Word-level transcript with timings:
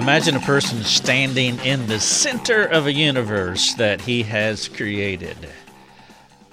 Imagine 0.00 0.36
a 0.36 0.40
person 0.40 0.82
standing 0.82 1.58
in 1.58 1.86
the 1.86 2.00
center 2.00 2.62
of 2.64 2.86
a 2.86 2.92
universe 2.92 3.74
that 3.74 4.00
he 4.00 4.22
has 4.22 4.66
created. 4.66 5.36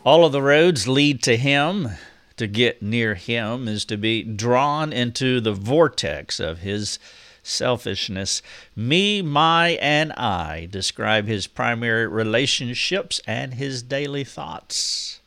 All 0.03 0.25
of 0.25 0.33
the 0.33 0.41
roads 0.41 0.85
lead 0.85 1.23
to 1.23 1.37
him. 1.37 1.91
To 2.35 2.45
get 2.45 2.81
near 2.81 3.15
him 3.15 3.69
is 3.69 3.85
to 3.85 3.95
be 3.95 4.21
drawn 4.21 4.91
into 4.91 5.39
the 5.39 5.53
vortex 5.53 6.41
of 6.41 6.59
his 6.59 6.99
selfishness. 7.41 8.41
Me, 8.75 9.21
my, 9.21 9.79
and 9.81 10.11
I 10.11 10.67
describe 10.69 11.25
his 11.25 11.47
primary 11.47 12.05
relationships 12.05 13.21
and 13.25 13.53
his 13.53 13.81
daily 13.81 14.25
thoughts. 14.25 15.21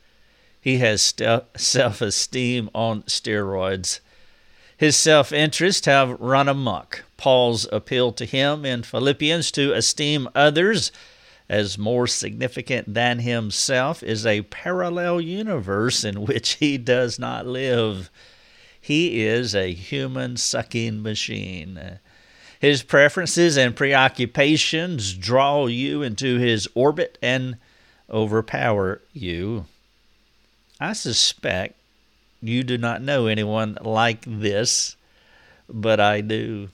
He 0.60 0.76
has 0.76 1.00
st- 1.00 1.44
self 1.56 2.02
esteem 2.02 2.68
on 2.74 3.02
steroids. 3.04 4.00
His 4.76 4.94
self 4.94 5.32
interest 5.32 5.86
have 5.86 6.20
run 6.20 6.50
amuck. 6.50 7.04
Paul's 7.20 7.68
appeal 7.70 8.12
to 8.12 8.24
him 8.24 8.64
in 8.64 8.82
Philippians 8.82 9.50
to 9.50 9.74
esteem 9.74 10.26
others 10.34 10.90
as 11.50 11.76
more 11.76 12.06
significant 12.06 12.94
than 12.94 13.18
himself 13.18 14.02
is 14.02 14.24
a 14.24 14.40
parallel 14.40 15.20
universe 15.20 16.02
in 16.02 16.22
which 16.22 16.52
he 16.54 16.78
does 16.78 17.18
not 17.18 17.46
live. 17.46 18.08
He 18.80 19.26
is 19.26 19.54
a 19.54 19.74
human 19.74 20.38
sucking 20.38 21.02
machine. 21.02 21.98
His 22.58 22.82
preferences 22.82 23.58
and 23.58 23.76
preoccupations 23.76 25.12
draw 25.12 25.66
you 25.66 26.00
into 26.00 26.38
his 26.38 26.70
orbit 26.74 27.18
and 27.20 27.58
overpower 28.08 29.02
you. 29.12 29.66
I 30.80 30.94
suspect 30.94 31.78
you 32.40 32.62
do 32.62 32.78
not 32.78 33.02
know 33.02 33.26
anyone 33.26 33.76
like 33.82 34.22
this, 34.26 34.96
but 35.68 36.00
I 36.00 36.22
do. 36.22 36.70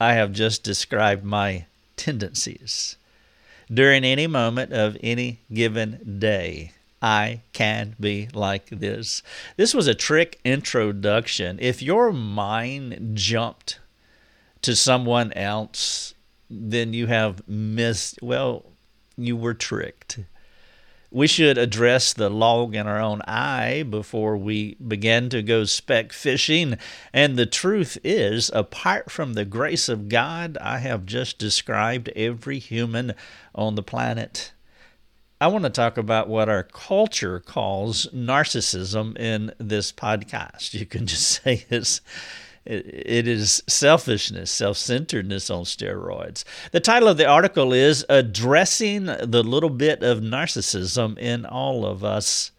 I 0.00 0.14
have 0.14 0.32
just 0.32 0.64
described 0.64 1.24
my 1.24 1.66
tendencies. 1.96 2.96
During 3.72 4.02
any 4.02 4.26
moment 4.26 4.72
of 4.72 4.96
any 5.02 5.40
given 5.52 6.18
day, 6.18 6.72
I 7.02 7.42
can 7.52 7.96
be 8.00 8.28
like 8.32 8.70
this. 8.70 9.22
This 9.56 9.74
was 9.74 9.86
a 9.86 9.94
trick 9.94 10.40
introduction. 10.44 11.58
If 11.60 11.82
your 11.82 12.12
mind 12.12 13.12
jumped 13.14 13.78
to 14.62 14.74
someone 14.74 15.32
else, 15.34 16.14
then 16.48 16.94
you 16.94 17.06
have 17.06 17.46
missed, 17.46 18.18
well, 18.22 18.64
you 19.16 19.36
were 19.36 19.54
tricked 19.54 20.20
we 21.10 21.26
should 21.26 21.58
address 21.58 22.12
the 22.12 22.30
log 22.30 22.74
in 22.74 22.86
our 22.86 23.00
own 23.00 23.20
eye 23.22 23.82
before 23.82 24.36
we 24.36 24.74
begin 24.74 25.28
to 25.30 25.42
go 25.42 25.64
speck 25.64 26.12
fishing. 26.12 26.78
And 27.12 27.36
the 27.36 27.46
truth 27.46 27.98
is, 28.04 28.50
apart 28.54 29.10
from 29.10 29.34
the 29.34 29.44
grace 29.44 29.88
of 29.88 30.08
God, 30.08 30.56
I 30.60 30.78
have 30.78 31.06
just 31.06 31.38
described 31.38 32.10
every 32.10 32.60
human 32.60 33.14
on 33.54 33.74
the 33.74 33.82
planet. 33.82 34.52
I 35.40 35.48
want 35.48 35.64
to 35.64 35.70
talk 35.70 35.96
about 35.96 36.28
what 36.28 36.48
our 36.48 36.62
culture 36.62 37.40
calls 37.40 38.06
narcissism 38.14 39.18
in 39.18 39.52
this 39.58 39.90
podcast. 39.90 40.74
You 40.74 40.86
can 40.86 41.06
just 41.06 41.26
say 41.42 41.64
it's 41.70 42.02
it 42.66 43.26
is 43.26 43.62
selfishness, 43.66 44.50
self 44.50 44.76
centeredness 44.76 45.50
on 45.50 45.64
steroids. 45.64 46.44
The 46.72 46.80
title 46.80 47.08
of 47.08 47.16
the 47.16 47.26
article 47.26 47.72
is 47.72 48.04
Addressing 48.08 49.06
the 49.06 49.42
Little 49.42 49.70
Bit 49.70 50.02
of 50.02 50.20
Narcissism 50.20 51.18
in 51.18 51.46
All 51.46 51.86
of 51.86 52.04
Us. 52.04 52.52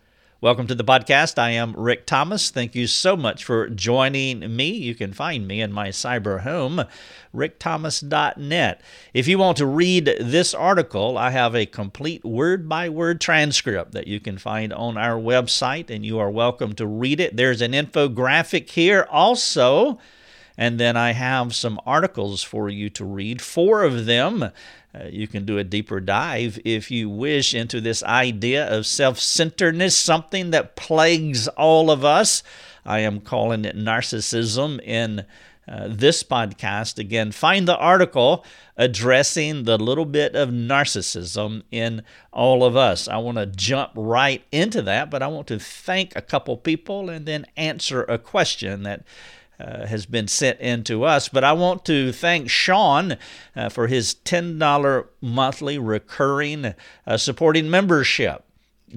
Welcome 0.44 0.66
to 0.66 0.74
the 0.74 0.84
podcast. 0.84 1.38
I 1.38 1.52
am 1.52 1.76
Rick 1.78 2.08
Thomas. 2.08 2.50
Thank 2.50 2.74
you 2.74 2.88
so 2.88 3.16
much 3.16 3.44
for 3.44 3.70
joining 3.70 4.56
me. 4.56 4.72
You 4.72 4.96
can 4.96 5.14
find 5.14 5.48
me 5.48 5.62
in 5.62 5.72
my 5.72 5.90
cyber 5.90 6.42
home, 6.42 6.84
rickthomas.net. 7.32 8.82
If 9.14 9.28
you 9.28 9.38
want 9.38 9.58
to 9.58 9.68
read 9.68 10.06
this 10.20 10.56
article, 10.56 11.16
I 11.16 11.30
have 11.30 11.56
a 11.56 11.68
complete 11.68 12.26
word 12.26 12.68
by 12.68 12.90
word 12.90 13.22
transcript 13.22 13.92
that 13.92 14.08
you 14.08 14.20
can 14.20 14.40
find 14.40 14.74
on 14.74 14.98
our 14.98 15.22
website, 15.22 15.92
and 15.92 16.04
you 16.04 16.18
are 16.18 16.32
welcome 16.32 16.74
to 16.74 16.88
read 16.88 17.20
it. 17.20 17.38
There's 17.38 17.62
an 17.62 17.74
infographic 17.74 18.72
here 18.72 19.06
also. 19.12 20.00
And 20.58 20.80
then 20.80 20.98
I 20.98 21.14
have 21.14 21.56
some 21.56 21.80
articles 21.86 22.44
for 22.44 22.68
you 22.68 22.90
to 22.92 23.06
read, 23.06 23.42
four 23.42 23.84
of 23.84 24.06
them 24.06 24.52
uh, 24.94 25.06
you 25.06 25.28
can 25.28 25.46
do 25.46 25.58
a 25.58 25.64
deeper 25.64 26.00
dive 26.00 26.60
if 26.66 26.92
you 26.92 27.10
wish 27.10 27.54
into 27.54 27.80
this 27.80 28.04
idea 28.04 28.68
of 28.68 28.86
self 28.86 29.20
centeredness, 29.20 29.96
something 29.98 30.52
that 30.52 30.76
plagues 30.76 31.48
all 31.50 31.90
of 31.90 32.04
us. 32.04 32.44
I 32.86 33.00
am 33.00 33.22
calling 33.22 33.64
it 33.64 33.78
narcissism 33.78 34.82
in 34.84 35.26
uh, 35.68 35.88
this 35.90 36.24
podcast. 36.24 36.98
Again, 36.98 37.32
find 37.32 37.68
the 37.68 37.78
article 37.78 38.44
addressing 38.76 39.64
the 39.64 39.78
little 39.78 40.06
bit 40.06 40.36
of 40.36 40.50
narcissism 40.50 41.64
in 41.72 42.02
all 42.34 42.64
of 42.64 42.76
us. 42.76 43.08
I 43.08 43.18
want 43.18 43.38
to 43.38 43.46
jump 43.46 43.92
right 43.96 44.44
into 44.52 44.82
that, 44.82 45.10
but 45.10 45.22
I 45.22 45.28
want 45.28 45.48
to 45.48 45.60
thank 45.60 46.16
a 46.16 46.22
couple 46.22 46.58
people 46.58 47.10
and 47.10 47.26
then 47.26 47.46
answer 47.56 48.04
a 48.04 48.18
question 48.18 48.84
that 48.84 49.04
uh, 49.62 49.86
has 49.86 50.06
been 50.06 50.28
sent 50.28 50.60
in 50.60 50.84
to 50.86 51.04
us. 51.04 51.30
But 51.30 51.44
I 51.44 51.54
want 51.54 51.86
to 51.86 52.12
thank 52.12 52.50
Sean 52.50 53.18
uh, 53.56 53.70
for 53.70 53.88
his 53.88 54.16
$10 54.26 55.08
monthly 55.22 55.78
recurring 55.78 56.74
uh, 57.06 57.18
supporting 57.18 57.70
membership. 57.70 58.44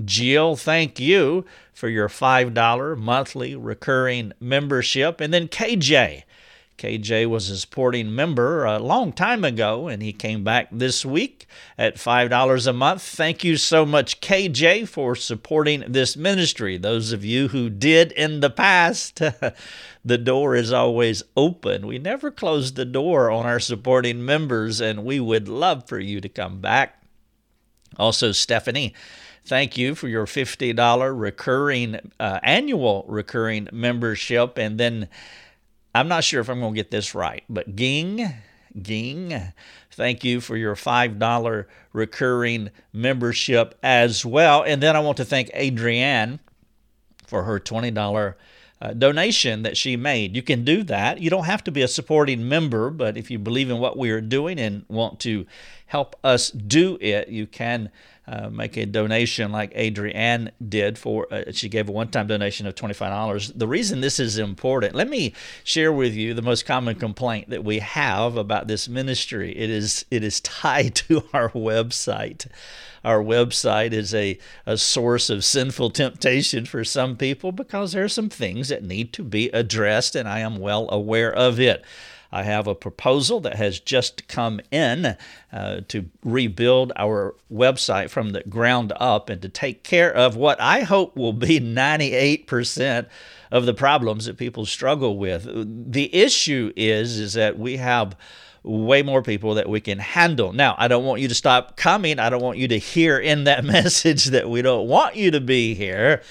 Jill, 0.05 0.57
thank 0.57 0.99
you 0.99 1.45
for 1.73 1.89
your 1.89 2.09
$5 2.09 2.99
monthly 2.99 3.55
recurring 3.55 4.33
membership. 4.41 5.21
And 5.21 5.33
then 5.33 5.49
KJ, 5.49 6.23
KJ 6.77 7.29
was 7.29 7.51
a 7.51 7.57
supporting 7.57 8.15
member 8.15 8.65
a 8.65 8.79
long 8.79 9.13
time 9.13 9.45
ago, 9.45 9.87
and 9.87 10.03
he 10.03 10.13
came 10.13 10.43
back 10.43 10.69
this 10.73 11.05
week 11.05 11.47
at 11.79 11.97
$5 11.97 12.67
a 12.67 12.73
month. 12.73 13.03
Thank 13.03 13.45
you 13.45 13.57
so 13.57 13.87
much, 13.87 14.21
KJ, 14.21 14.89
for 14.89 15.15
supporting 15.15 15.85
this 15.87 16.17
ministry. 16.17 16.77
Those 16.77 17.13
of 17.13 17.25
you 17.25 17.49
who 17.49 17.71
did 17.71 18.11
in 18.13 18.41
the 18.41 18.51
past, 18.51 19.21
the 20.05 20.19
door 20.19 20.57
is 20.57 20.73
always 20.73 21.23
open. 21.37 21.87
We 21.87 21.99
never 21.99 22.31
close 22.31 22.73
the 22.73 22.85
door 22.85 23.31
on 23.31 23.47
our 23.47 23.61
supporting 23.61 24.25
members, 24.25 24.81
and 24.81 25.05
we 25.05 25.21
would 25.21 25.49
love 25.49 25.87
for 25.87 26.01
you 26.01 26.21
to 26.21 26.29
come 26.29 26.61
back. 26.61 27.01
Also, 27.97 28.33
Stephanie, 28.33 28.95
thank 29.45 29.79
you 29.79 29.95
for 29.95 30.09
your 30.09 30.27
$50 30.27 31.21
recurring, 31.21 32.01
uh, 32.19 32.41
annual 32.43 33.05
recurring 33.07 33.69
membership. 33.73 34.59
And 34.59 34.79
then 34.79 35.09
I'm 35.95 36.09
not 36.09 36.25
sure 36.25 36.41
if 36.41 36.49
I'm 36.49 36.61
going 36.61 36.75
to 36.75 36.77
get 36.77 36.91
this 36.91 37.15
right, 37.15 37.45
but 37.49 37.77
Ging, 37.77 38.29
Ging, 38.81 39.53
thank 39.93 40.25
you 40.25 40.41
for 40.41 40.57
your 40.57 40.75
$5 40.75 41.67
recurring 41.93 42.71
membership 42.93 43.79
as 43.83 44.25
well. 44.27 44.63
And 44.63 44.83
then 44.83 44.97
I 44.97 45.01
want 45.01 45.19
to 45.19 45.25
thank 45.25 45.51
Adrienne 45.55 46.41
for 47.27 47.45
her 47.45 47.61
$20 47.61 48.35
uh, 48.81 48.93
donation 48.93 49.63
that 49.63 49.77
she 49.77 49.97
made. 49.97 50.35
You 50.35 50.43
can 50.43 50.65
do 50.65 50.83
that. 50.83 51.21
You 51.21 51.31
don't 51.31 51.45
have 51.45 51.63
to 51.65 51.71
be 51.71 51.83
a 51.83 51.89
supporting 51.89 52.49
member, 52.49 52.91
but 52.91 53.17
if 53.17 53.31
you 53.31 53.39
believe 53.39 53.71
in 53.71 53.79
what 53.79 53.97
we 53.97 54.11
are 54.11 54.21
doing 54.21 54.59
and 54.59 54.85
want 54.89 55.21
to 55.21 55.47
help 55.87 56.17
us 56.25 56.51
do 56.51 56.99
it, 57.01 57.29
you 57.29 57.47
can 57.47 57.91
uh, 58.27 58.49
make 58.49 58.77
a 58.77 58.87
donation 58.87 59.53
like 59.53 59.75
Adrienne 59.77 60.51
did 60.67 60.99
for 60.99 61.33
uh, 61.33 61.53
she 61.53 61.69
gave 61.69 61.89
a 61.89 61.93
one-time 61.93 62.27
donation 62.27 62.67
of 62.67 62.75
$25. 62.75 63.53
The 63.55 63.69
reason 63.69 64.01
this 64.01 64.19
is 64.19 64.39
important, 64.39 64.95
let 64.95 65.09
me 65.09 65.35
share 65.63 65.93
with 65.93 66.15
you 66.15 66.33
the 66.33 66.43
most 66.43 66.65
common 66.65 66.97
complaint 66.97 67.51
that 67.51 67.65
we 67.65 67.81
have 67.81 68.37
about 68.37 68.67
this 68.67 68.89
ministry. 68.89 69.57
It 69.57 69.71
is 69.71 70.07
it 70.11 70.25
is 70.25 70.41
tied 70.41 70.95
to 71.09 71.25
our 71.33 71.51
website. 71.51 72.47
Our 73.05 73.23
website 73.23 73.93
is 73.93 74.15
a, 74.15 74.39
a 74.65 74.79
source 74.79 75.29
of 75.29 75.45
sinful 75.45 75.91
temptation 75.91 76.65
for 76.65 76.85
some 76.85 77.17
people 77.17 77.53
because 77.53 77.93
there 77.93 78.05
are 78.05 78.09
some 78.09 78.31
things 78.31 78.71
that 78.71 78.83
need 78.83 79.13
to 79.13 79.23
be 79.23 79.51
addressed, 79.51 80.17
and 80.17 80.27
I 80.27 80.39
am 80.39 80.57
well 80.57 80.89
aware 80.91 81.31
of 81.33 81.61
it. 81.61 81.85
I 82.35 82.43
have 82.43 82.67
a 82.67 82.75
proposal 82.75 83.39
that 83.41 83.55
has 83.55 83.79
just 83.79 84.27
come 84.27 84.61
in 84.73 85.17
uh, 85.53 85.81
to 85.87 86.11
rebuild 86.25 86.93
our 86.97 87.37
website 87.51 88.11
from 88.11 88.31
the 88.31 88.43
ground 88.43 88.93
up 88.97 89.31
and 89.31 89.41
to 89.43 89.49
take 89.49 89.85
care 89.85 90.13
of 90.13 90.35
what 90.35 90.61
I 90.61 90.81
hope 90.81 91.17
will 91.17 91.33
be 91.33 91.61
98% 91.61 93.07
of 93.53 93.67
the 93.67 93.75
problems 93.75 94.25
that 94.25 94.37
people 94.37 94.67
struggle 94.67 95.17
with. 95.17 95.47
The 95.93 96.13
issue 96.13 96.73
is 96.75 97.21
is 97.21 97.35
that 97.35 97.57
we 97.57 97.77
have 97.77 98.17
way 98.65 99.03
more 99.03 99.23
people 99.23 99.55
that 99.55 99.69
we 99.69 99.81
can 99.81 100.01
handle. 100.01 100.53
Now, 100.53 100.75
I 100.77 100.89
don't 100.89 101.05
want 101.05 101.21
you 101.21 101.29
to 101.29 101.35
stop 101.35 101.77
coming. 101.77 102.19
I 102.19 102.31
don't 102.31 102.43
want 102.43 102.59
you 102.59 102.67
to 102.69 102.79
hear 102.79 103.19
in 103.19 103.45
that 103.45 103.65
message 103.65 104.25
that 104.27 104.51
we 104.51 104.61
don't 104.61 104.89
want 104.89 105.15
you 105.15 105.31
to 105.31 105.41
be 105.41 105.75
here. 105.75 106.23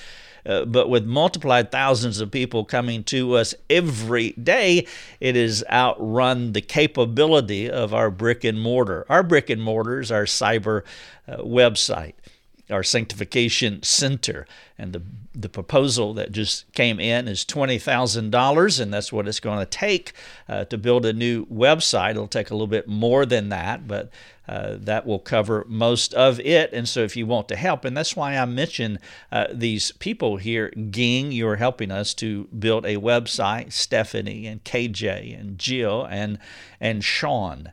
Uh, 0.45 0.65
but 0.65 0.89
with 0.89 1.05
multiplied 1.05 1.71
thousands 1.71 2.19
of 2.19 2.31
people 2.31 2.65
coming 2.65 3.03
to 3.03 3.35
us 3.35 3.55
every 3.69 4.31
day, 4.31 4.85
it 5.19 5.35
has 5.35 5.63
outrun 5.69 6.53
the 6.53 6.61
capability 6.61 7.69
of 7.69 7.93
our 7.93 8.09
brick 8.09 8.43
and 8.43 8.59
mortar. 8.61 9.05
Our 9.09 9.23
brick 9.23 9.49
and 9.49 9.61
mortar 9.61 9.99
is 9.99 10.11
our 10.11 10.25
cyber 10.25 10.83
uh, 11.27 11.37
website. 11.37 12.13
Our 12.69 12.83
sanctification 12.83 13.83
center. 13.83 14.47
And 14.77 14.93
the, 14.93 15.01
the 15.33 15.49
proposal 15.49 16.13
that 16.15 16.31
just 16.31 16.71
came 16.73 16.99
in 16.99 17.27
is 17.27 17.45
$20,000, 17.45 18.79
and 18.79 18.93
that's 18.93 19.13
what 19.13 19.27
it's 19.27 19.39
going 19.39 19.59
to 19.59 19.65
take 19.65 20.13
uh, 20.47 20.65
to 20.65 20.77
build 20.77 21.05
a 21.05 21.13
new 21.13 21.45
website. 21.47 22.11
It'll 22.11 22.27
take 22.27 22.49
a 22.49 22.53
little 22.53 22.67
bit 22.67 22.87
more 22.87 23.25
than 23.25 23.49
that, 23.49 23.87
but 23.87 24.11
uh, 24.47 24.75
that 24.79 25.05
will 25.05 25.19
cover 25.19 25.65
most 25.67 26.13
of 26.13 26.39
it. 26.41 26.73
And 26.73 26.87
so, 26.87 27.01
if 27.01 27.15
you 27.15 27.25
want 27.25 27.47
to 27.47 27.55
help, 27.55 27.85
and 27.85 27.95
that's 27.95 28.15
why 28.15 28.37
I 28.37 28.43
mention 28.45 28.99
uh, 29.31 29.47
these 29.53 29.91
people 29.93 30.35
here, 30.37 30.69
Ging, 30.89 31.31
you're 31.31 31.55
helping 31.55 31.91
us 31.91 32.13
to 32.15 32.45
build 32.45 32.85
a 32.85 32.97
website, 32.97 33.71
Stephanie 33.71 34.45
and 34.47 34.63
KJ 34.63 35.39
and 35.39 35.57
Jill 35.57 36.05
and 36.05 36.39
and 36.81 37.03
Sean. 37.03 37.71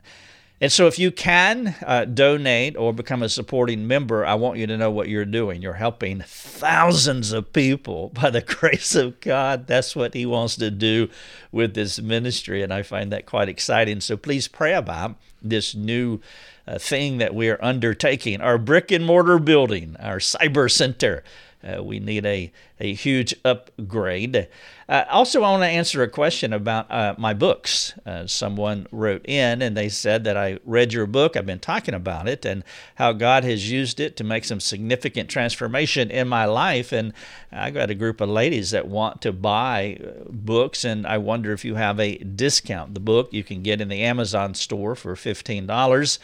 And 0.61 0.71
so, 0.71 0.85
if 0.85 0.99
you 0.99 1.11
can 1.11 1.75
uh, 1.87 2.05
donate 2.05 2.77
or 2.77 2.93
become 2.93 3.23
a 3.23 3.29
supporting 3.29 3.87
member, 3.87 4.23
I 4.23 4.35
want 4.35 4.59
you 4.59 4.67
to 4.67 4.77
know 4.77 4.91
what 4.91 5.09
you're 5.09 5.25
doing. 5.25 5.59
You're 5.59 5.73
helping 5.73 6.21
thousands 6.21 7.31
of 7.31 7.51
people 7.51 8.09
by 8.09 8.29
the 8.29 8.41
grace 8.59 8.93
of 8.93 9.19
God. 9.21 9.65
That's 9.65 9.95
what 9.95 10.13
He 10.13 10.27
wants 10.27 10.55
to 10.57 10.69
do 10.69 11.09
with 11.51 11.73
this 11.73 11.99
ministry. 11.99 12.61
And 12.61 12.71
I 12.71 12.83
find 12.83 13.11
that 13.11 13.25
quite 13.25 13.49
exciting. 13.49 14.01
So, 14.01 14.15
please 14.15 14.47
pray 14.47 14.75
about 14.75 15.15
this 15.41 15.73
new 15.73 16.19
uh, 16.67 16.77
thing 16.77 17.17
that 17.17 17.33
we 17.33 17.49
are 17.49 17.57
undertaking 17.59 18.39
our 18.39 18.59
brick 18.59 18.91
and 18.91 19.03
mortar 19.03 19.39
building, 19.39 19.95
our 19.99 20.17
cyber 20.17 20.69
center. 20.69 21.23
Uh, 21.63 21.83
we 21.83 21.99
need 21.99 22.25
a, 22.25 22.51
a 22.79 22.93
huge 22.93 23.35
upgrade. 23.45 24.47
Uh, 24.89 25.05
also, 25.09 25.43
I 25.43 25.51
want 25.51 25.63
to 25.63 25.67
answer 25.67 26.03
a 26.03 26.09
question 26.09 26.53
about 26.53 26.91
uh, 26.91 27.15
my 27.17 27.33
books. 27.33 27.93
Uh, 28.05 28.27
someone 28.27 28.87
wrote 28.91 29.25
in 29.25 29.61
and 29.61 29.77
they 29.77 29.87
said 29.87 30.23
that 30.23 30.35
I 30.35 30.59
read 30.65 30.91
your 30.91 31.05
book. 31.05 31.37
I've 31.37 31.45
been 31.45 31.59
talking 31.59 31.93
about 31.93 32.27
it 32.27 32.45
and 32.45 32.63
how 32.95 33.13
God 33.13 33.43
has 33.43 33.71
used 33.71 33.99
it 33.99 34.17
to 34.17 34.23
make 34.23 34.43
some 34.43 34.59
significant 34.59 35.29
transformation 35.29 36.11
in 36.11 36.27
my 36.27 36.45
life. 36.45 36.91
And 36.91 37.13
I 37.51 37.69
got 37.69 37.89
a 37.89 37.95
group 37.95 38.21
of 38.21 38.29
ladies 38.29 38.71
that 38.71 38.87
want 38.87 39.21
to 39.21 39.31
buy 39.31 39.99
uh, 40.01 40.29
books, 40.29 40.83
and 40.83 41.05
I 41.05 41.17
wonder 41.19 41.53
if 41.53 41.63
you 41.63 41.75
have 41.75 41.99
a 41.99 42.17
discount. 42.17 42.93
The 42.93 42.99
book 42.99 43.31
you 43.31 43.43
can 43.43 43.61
get 43.61 43.81
in 43.81 43.87
the 43.87 44.01
Amazon 44.01 44.55
store 44.55 44.95
for 44.95 45.15
$15. 45.15 46.19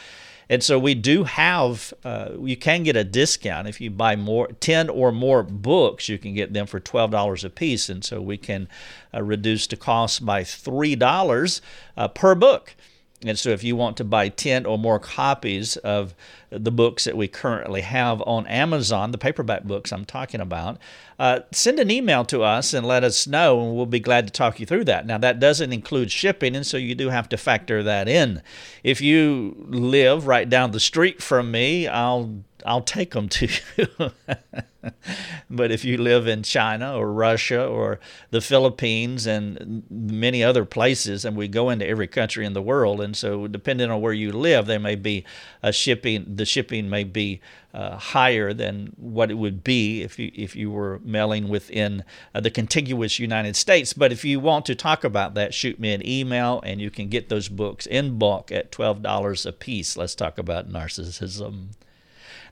And 0.49 0.63
so 0.63 0.79
we 0.79 0.95
do 0.95 1.25
have, 1.25 1.93
uh, 2.03 2.29
you 2.39 2.55
can 2.55 2.83
get 2.83 2.95
a 2.95 3.03
discount 3.03 3.67
if 3.67 3.81
you 3.81 3.91
buy 3.91 4.15
more, 4.15 4.47
10 4.47 4.89
or 4.89 5.11
more 5.11 5.43
books, 5.43 6.07
you 6.07 6.17
can 6.17 6.33
get 6.33 6.53
them 6.53 6.65
for 6.67 6.79
$12 6.79 7.43
a 7.43 7.49
piece. 7.49 7.89
And 7.89 8.03
so 8.03 8.21
we 8.21 8.37
can 8.37 8.69
uh, 9.13 9.23
reduce 9.23 9.67
the 9.67 9.75
cost 9.75 10.25
by 10.25 10.43
$3 10.43 11.61
uh, 11.97 12.07
per 12.07 12.35
book. 12.35 12.75
And 13.25 13.37
so, 13.37 13.49
if 13.49 13.63
you 13.63 13.75
want 13.75 13.97
to 13.97 14.03
buy 14.03 14.29
10 14.29 14.67
or 14.67 14.77
more 14.77 14.99
copies 14.99 15.75
of 15.77 16.13
the 16.51 16.71
books 16.71 17.05
that 17.05 17.17
we 17.17 17.27
currently 17.27 17.81
have 17.81 18.21
on 18.21 18.45
Amazon, 18.45 19.09
the 19.11 19.17
paperback 19.17 19.63
books 19.63 19.91
I'm 19.91 20.05
talking 20.05 20.39
about, 20.39 20.77
uh, 21.17 21.39
send 21.51 21.79
an 21.79 21.89
email 21.89 22.23
to 22.25 22.43
us 22.43 22.75
and 22.75 22.85
let 22.85 23.03
us 23.03 23.25
know, 23.25 23.59
and 23.59 23.75
we'll 23.75 23.87
be 23.87 23.99
glad 23.99 24.27
to 24.27 24.33
talk 24.33 24.59
you 24.59 24.67
through 24.67 24.85
that. 24.85 25.07
Now, 25.07 25.17
that 25.17 25.39
doesn't 25.39 25.73
include 25.73 26.11
shipping, 26.11 26.55
and 26.55 26.65
so 26.65 26.77
you 26.77 26.93
do 26.93 27.09
have 27.09 27.27
to 27.29 27.37
factor 27.37 27.81
that 27.81 28.07
in. 28.07 28.43
If 28.83 29.01
you 29.01 29.65
live 29.67 30.27
right 30.27 30.47
down 30.47 30.71
the 30.71 30.79
street 30.79 31.21
from 31.21 31.49
me, 31.49 31.87
I'll 31.87 32.43
I'll 32.67 32.81
take 32.81 33.11
them 33.11 33.29
to 33.29 33.47
you. 33.77 33.87
but 35.49 35.71
if 35.71 35.83
you 35.85 35.97
live 35.97 36.27
in 36.27 36.43
China 36.43 36.97
or 36.97 37.11
Russia 37.11 37.65
or 37.65 37.99
the 38.31 38.41
Philippines 38.41 39.25
and 39.25 39.83
many 39.89 40.43
other 40.43 40.65
places, 40.65 41.25
and 41.25 41.35
we 41.35 41.47
go 41.47 41.69
into 41.69 41.87
every 41.87 42.07
country 42.07 42.45
in 42.45 42.53
the 42.53 42.61
world, 42.61 43.01
and 43.01 43.15
so 43.15 43.47
depending 43.47 43.89
on 43.91 44.01
where 44.01 44.13
you 44.13 44.31
live, 44.31 44.65
there 44.65 44.79
may 44.79 44.95
be 44.95 45.23
a 45.61 45.71
shipping. 45.71 46.35
The 46.35 46.45
shipping 46.45 46.89
may 46.89 47.03
be 47.03 47.41
uh, 47.73 47.97
higher 47.97 48.53
than 48.53 48.93
what 48.97 49.29
it 49.29 49.35
would 49.35 49.63
be 49.63 50.01
if 50.01 50.17
you 50.17 50.31
if 50.33 50.55
you 50.55 50.71
were 50.71 50.99
mailing 51.03 51.47
within 51.47 52.03
uh, 52.33 52.41
the 52.41 52.51
contiguous 52.51 53.19
United 53.19 53.55
States. 53.55 53.93
But 53.93 54.11
if 54.11 54.25
you 54.25 54.39
want 54.39 54.65
to 54.65 54.75
talk 54.75 55.03
about 55.03 55.33
that, 55.35 55.53
shoot 55.53 55.79
me 55.79 55.93
an 55.93 56.07
email, 56.07 56.61
and 56.63 56.81
you 56.81 56.89
can 56.89 57.09
get 57.09 57.29
those 57.29 57.49
books 57.49 57.85
in 57.85 58.17
bulk 58.17 58.51
at 58.51 58.71
twelve 58.71 59.01
dollars 59.01 59.45
a 59.45 59.51
piece. 59.51 59.97
Let's 59.97 60.15
talk 60.15 60.37
about 60.37 60.69
narcissism 60.69 61.69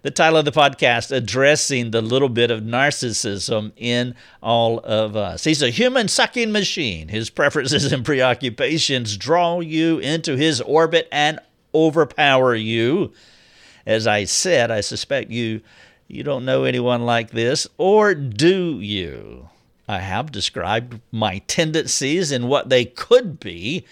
the 0.05 0.11
title 0.11 0.37
of 0.37 0.45
the 0.45 0.51
podcast, 0.51 1.11
Addressing 1.11 1.89
the 1.89 1.99
Little 1.99 2.29
Bit 2.29 2.51
of 2.51 2.61
Narcissism 2.61 3.71
in 3.75 4.13
All 4.39 4.77
of 4.81 5.15
Us. 5.15 5.45
He's 5.45 5.63
a 5.63 5.71
human 5.71 6.07
sucking 6.09 6.51
machine. 6.51 7.07
His 7.07 7.31
preferences 7.31 7.91
and 7.91 8.05
preoccupations 8.05 9.17
draw 9.17 9.61
you 9.61 9.97
into 9.97 10.37
his 10.37 10.61
orbit 10.61 11.07
and 11.11 11.39
overpower 11.73 12.53
you. 12.53 13.13
As 13.87 14.05
I 14.05 14.25
said, 14.25 14.69
I 14.69 14.81
suspect 14.81 15.31
you 15.31 15.61
you 16.07 16.21
don't 16.21 16.45
know 16.45 16.65
anyone 16.65 17.03
like 17.03 17.31
this, 17.31 17.67
or 17.79 18.13
do 18.13 18.79
you? 18.79 19.49
I 19.87 19.97
have 19.97 20.31
described 20.31 21.01
my 21.11 21.39
tendencies 21.47 22.31
and 22.31 22.47
what 22.47 22.69
they 22.69 22.85
could 22.85 23.39
be 23.39 23.85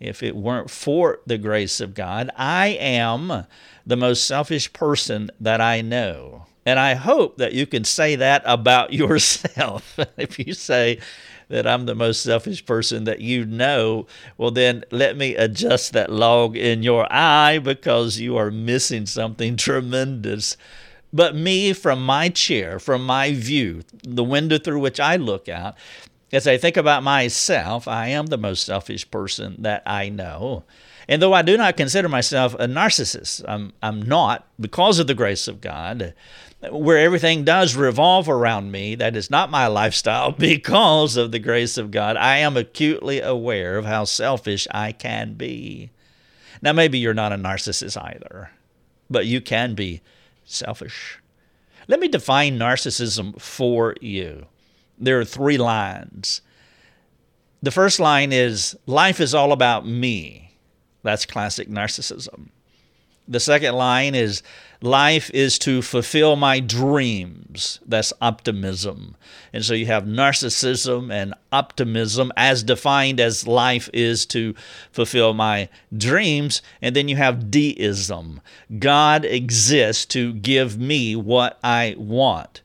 if 0.00 0.22
it 0.22 0.34
weren't 0.34 0.70
for 0.70 1.20
the 1.26 1.38
grace 1.38 1.80
of 1.80 1.94
God. 1.94 2.30
I 2.36 2.68
am 2.68 3.44
the 3.86 3.96
most 3.96 4.26
selfish 4.26 4.72
person 4.72 5.30
that 5.38 5.60
I 5.60 5.82
know. 5.82 6.46
And 6.66 6.78
I 6.78 6.94
hope 6.94 7.38
that 7.38 7.52
you 7.52 7.66
can 7.66 7.84
say 7.84 8.16
that 8.16 8.42
about 8.44 8.92
yourself. 8.94 9.98
if 10.16 10.38
you 10.38 10.54
say 10.54 10.98
that 11.48 11.66
I'm 11.66 11.84
the 11.84 11.94
most 11.94 12.22
selfish 12.22 12.64
person 12.64 13.04
that 13.04 13.20
you 13.20 13.44
know, 13.44 14.06
well, 14.38 14.52
then 14.52 14.84
let 14.90 15.16
me 15.16 15.34
adjust 15.34 15.92
that 15.92 16.10
log 16.10 16.56
in 16.56 16.82
your 16.82 17.12
eye 17.12 17.58
because 17.58 18.20
you 18.20 18.36
are 18.36 18.50
missing 18.50 19.04
something 19.04 19.56
tremendous. 19.56 20.56
But 21.12 21.34
me, 21.34 21.72
from 21.72 22.06
my 22.06 22.28
chair, 22.28 22.78
from 22.78 23.04
my 23.04 23.34
view, 23.34 23.82
the 24.04 24.22
window 24.22 24.58
through 24.58 24.78
which 24.78 25.00
I 25.00 25.16
look 25.16 25.48
out, 25.48 25.74
as 26.32 26.46
I 26.46 26.56
think 26.56 26.76
about 26.76 27.02
myself, 27.02 27.88
I 27.88 28.08
am 28.08 28.26
the 28.26 28.38
most 28.38 28.64
selfish 28.64 29.10
person 29.10 29.56
that 29.60 29.82
I 29.86 30.08
know. 30.08 30.64
And 31.08 31.20
though 31.20 31.32
I 31.32 31.42
do 31.42 31.56
not 31.56 31.76
consider 31.76 32.08
myself 32.08 32.54
a 32.54 32.66
narcissist, 32.66 33.44
I'm, 33.48 33.72
I'm 33.82 34.02
not, 34.02 34.46
because 34.60 34.98
of 34.98 35.08
the 35.08 35.14
grace 35.14 35.48
of 35.48 35.60
God, 35.60 36.14
where 36.70 36.98
everything 36.98 37.44
does 37.44 37.74
revolve 37.74 38.28
around 38.28 38.70
me. 38.70 38.94
That 38.94 39.16
is 39.16 39.30
not 39.30 39.50
my 39.50 39.66
lifestyle 39.66 40.32
because 40.38 41.16
of 41.16 41.32
the 41.32 41.38
grace 41.38 41.78
of 41.78 41.90
God. 41.90 42.16
I 42.16 42.38
am 42.38 42.56
acutely 42.56 43.20
aware 43.20 43.76
of 43.76 43.86
how 43.86 44.04
selfish 44.04 44.68
I 44.70 44.92
can 44.92 45.34
be. 45.34 45.90
Now, 46.62 46.72
maybe 46.72 46.98
you're 46.98 47.14
not 47.14 47.32
a 47.32 47.36
narcissist 47.36 48.00
either, 48.00 48.50
but 49.08 49.26
you 49.26 49.40
can 49.40 49.74
be 49.74 50.02
selfish. 50.44 51.18
Let 51.88 52.00
me 52.00 52.08
define 52.08 52.58
narcissism 52.58 53.40
for 53.40 53.96
you. 54.00 54.46
There 55.00 55.18
are 55.18 55.24
three 55.24 55.58
lines. 55.58 56.42
The 57.62 57.70
first 57.70 57.98
line 57.98 58.32
is 58.32 58.76
life 58.86 59.20
is 59.20 59.34
all 59.34 59.52
about 59.52 59.86
me. 59.86 60.54
That's 61.02 61.26
classic 61.26 61.68
narcissism. 61.68 62.50
The 63.26 63.40
second 63.40 63.76
line 63.76 64.14
is 64.14 64.42
life 64.82 65.30
is 65.32 65.58
to 65.60 65.82
fulfill 65.82 66.36
my 66.36 66.58
dreams. 66.58 67.78
That's 67.86 68.12
optimism. 68.20 69.16
And 69.52 69.64
so 69.64 69.72
you 69.72 69.86
have 69.86 70.04
narcissism 70.04 71.12
and 71.12 71.34
optimism 71.52 72.32
as 72.36 72.62
defined 72.62 73.20
as 73.20 73.46
life 73.46 73.88
is 73.92 74.26
to 74.26 74.54
fulfill 74.90 75.32
my 75.32 75.68
dreams. 75.96 76.60
And 76.82 76.96
then 76.96 77.08
you 77.08 77.16
have 77.16 77.50
deism. 77.50 78.40
God 78.78 79.24
exists 79.24 80.06
to 80.06 80.34
give 80.34 80.78
me 80.78 81.14
what 81.14 81.58
I 81.62 81.94
want. 81.98 82.62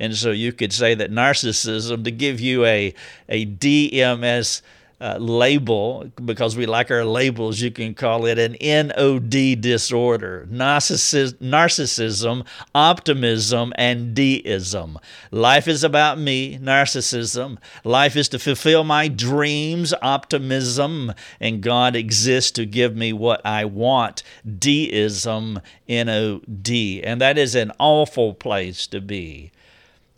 And 0.00 0.14
so 0.16 0.30
you 0.30 0.52
could 0.52 0.72
say 0.72 0.94
that 0.94 1.10
narcissism, 1.10 2.04
to 2.04 2.10
give 2.10 2.40
you 2.40 2.64
a, 2.64 2.94
a 3.28 3.46
DMS 3.46 4.62
uh, 5.00 5.16
label, 5.16 6.10
because 6.24 6.56
we 6.56 6.66
like 6.66 6.90
our 6.90 7.04
labels, 7.04 7.60
you 7.60 7.70
can 7.70 7.94
call 7.94 8.26
it 8.26 8.36
an 8.36 8.56
NOD 8.60 9.60
disorder 9.60 10.46
narcissis- 10.50 11.34
narcissism, 11.34 12.44
optimism, 12.74 13.72
and 13.76 14.12
deism. 14.12 14.98
Life 15.30 15.68
is 15.68 15.84
about 15.84 16.18
me, 16.18 16.58
narcissism. 16.58 17.58
Life 17.84 18.16
is 18.16 18.28
to 18.30 18.40
fulfill 18.40 18.82
my 18.82 19.06
dreams, 19.06 19.94
optimism, 20.02 21.12
and 21.38 21.62
God 21.62 21.94
exists 21.94 22.50
to 22.52 22.66
give 22.66 22.96
me 22.96 23.12
what 23.12 23.40
I 23.46 23.66
want, 23.66 24.24
deism, 24.58 25.60
NOD. 25.88 26.70
And 27.04 27.20
that 27.20 27.38
is 27.38 27.54
an 27.54 27.70
awful 27.78 28.34
place 28.34 28.88
to 28.88 29.00
be. 29.00 29.52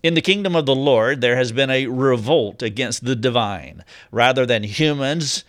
In 0.03 0.15
the 0.15 0.23
kingdom 0.23 0.57
of 0.57 0.65
the 0.65 0.75
Lord, 0.75 1.21
there 1.21 1.37
has 1.37 1.53
been 1.53 1.71
a 1.71 1.87
revolt 1.87 2.63
against 2.63 3.05
the 3.05 3.17
divine. 3.17 3.85
Rather 4.11 4.47
than 4.47 4.63
humans, 4.63 5.45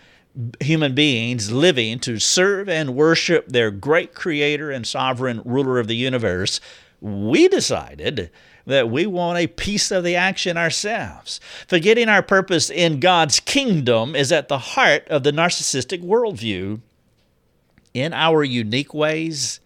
human 0.60 0.94
beings 0.94 1.50
living 1.50 1.98
to 2.00 2.18
serve 2.18 2.68
and 2.68 2.94
worship 2.94 3.48
their 3.48 3.70
great 3.70 4.14
creator 4.14 4.70
and 4.70 4.86
sovereign 4.86 5.40
ruler 5.44 5.78
of 5.78 5.86
the 5.86 5.96
universe, 5.96 6.60
we 7.00 7.48
decided 7.48 8.30
that 8.66 8.90
we 8.90 9.06
want 9.06 9.38
a 9.38 9.46
piece 9.46 9.90
of 9.90 10.04
the 10.04 10.16
action 10.16 10.56
ourselves. 10.56 11.40
Forgetting 11.66 12.08
our 12.08 12.22
purpose 12.22 12.70
in 12.70 13.00
God's 13.00 13.40
kingdom 13.40 14.14
is 14.14 14.30
at 14.30 14.48
the 14.48 14.58
heart 14.58 15.08
of 15.08 15.22
the 15.22 15.32
narcissistic 15.32 16.02
worldview. 16.02 16.80
In 17.94 18.12
our 18.12 18.44
unique 18.44 18.94
ways, 18.94 19.60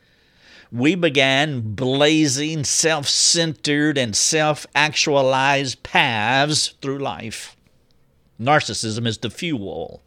we 0.73 0.95
began 0.95 1.75
blazing 1.75 2.65
self 2.65 3.09
centered 3.09 3.97
and 3.99 4.17
self 4.17 4.67
actualized 4.75 5.83
paths 5.83 6.75
through 6.81 6.99
life. 6.99 7.57
Narcissism 8.41 9.07
is 9.07 9.19
the 9.19 9.31
fuel 9.31 10.03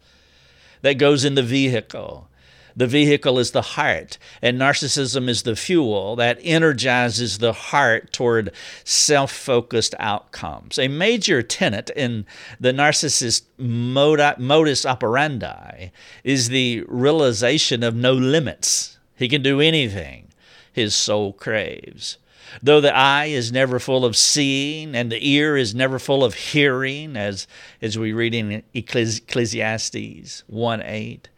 that 0.82 0.98
goes 0.98 1.24
in 1.24 1.34
the 1.34 1.42
vehicle. 1.42 2.28
The 2.76 2.86
vehicle 2.86 3.38
is 3.40 3.50
the 3.50 3.62
heart, 3.62 4.16
and 4.40 4.58
narcissism 4.58 5.28
is 5.28 5.42
the 5.42 5.56
fuel 5.56 6.14
that 6.16 6.38
energizes 6.40 7.38
the 7.38 7.52
heart 7.52 8.12
toward 8.12 8.52
self 8.84 9.32
focused 9.32 9.94
outcomes. 9.98 10.78
A 10.78 10.88
major 10.88 11.42
tenet 11.42 11.90
in 11.96 12.26
the 12.60 12.72
narcissist 12.72 13.42
modus 13.58 14.86
operandi 14.86 15.90
is 16.22 16.48
the 16.48 16.84
realization 16.86 17.82
of 17.82 17.96
no 17.96 18.12
limits. 18.12 18.98
He 19.16 19.28
can 19.28 19.42
do 19.42 19.60
anything 19.60 20.29
his 20.72 20.94
soul 20.94 21.32
craves. 21.32 22.18
Though 22.62 22.80
the 22.80 22.94
eye 22.94 23.26
is 23.26 23.52
never 23.52 23.78
full 23.78 24.04
of 24.04 24.16
seeing 24.16 24.94
and 24.94 25.10
the 25.10 25.28
ear 25.28 25.56
is 25.56 25.74
never 25.74 25.98
full 25.98 26.24
of 26.24 26.34
hearing, 26.34 27.16
as, 27.16 27.46
as 27.80 27.98
we 27.98 28.12
read 28.12 28.34
in 28.34 28.62
Ecclesiastes 28.74 30.44
1 30.46 30.82
8, 30.82 31.28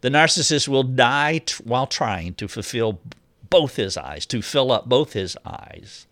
the 0.00 0.08
narcissist 0.08 0.68
will 0.68 0.82
die 0.82 1.38
t- 1.38 1.54
while 1.64 1.86
trying 1.86 2.34
to 2.34 2.48
fulfill 2.48 3.00
both 3.50 3.76
his 3.76 3.96
eyes, 3.96 4.26
to 4.26 4.42
fill 4.42 4.70
up 4.70 4.88
both 4.88 5.12
his 5.12 5.36
eyes 5.44 6.06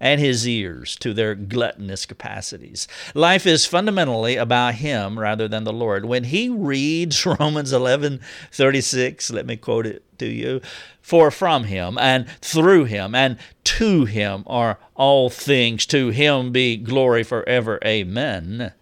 and 0.00 0.20
his 0.20 0.46
ears 0.46 0.96
to 0.96 1.12
their 1.12 1.34
gluttonous 1.34 2.06
capacities. 2.06 2.86
Life 3.14 3.46
is 3.46 3.66
fundamentally 3.66 4.36
about 4.36 4.76
him 4.76 5.18
rather 5.18 5.48
than 5.48 5.64
the 5.64 5.72
Lord. 5.72 6.04
When 6.04 6.24
he 6.24 6.48
reads 6.48 7.26
Romans 7.40 7.72
11 7.72 8.20
36, 8.52 9.30
let 9.30 9.46
me 9.46 9.56
quote 9.56 9.86
it 9.86 10.04
to 10.18 10.26
you 10.26 10.60
For 11.00 11.30
from 11.30 11.64
him 11.64 11.98
and 11.98 12.28
through 12.40 12.84
him 12.84 13.14
and 13.14 13.38
to 13.64 14.04
him 14.04 14.44
are 14.46 14.78
all 14.94 15.30
things, 15.30 15.86
to 15.86 16.08
him 16.08 16.52
be 16.52 16.76
glory 16.76 17.22
forever. 17.22 17.78
Amen. 17.84 18.72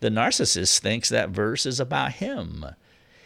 The 0.00 0.10
narcissist 0.10 0.78
thinks 0.78 1.08
that 1.08 1.30
verse 1.30 1.66
is 1.66 1.80
about 1.80 2.12
him. 2.12 2.64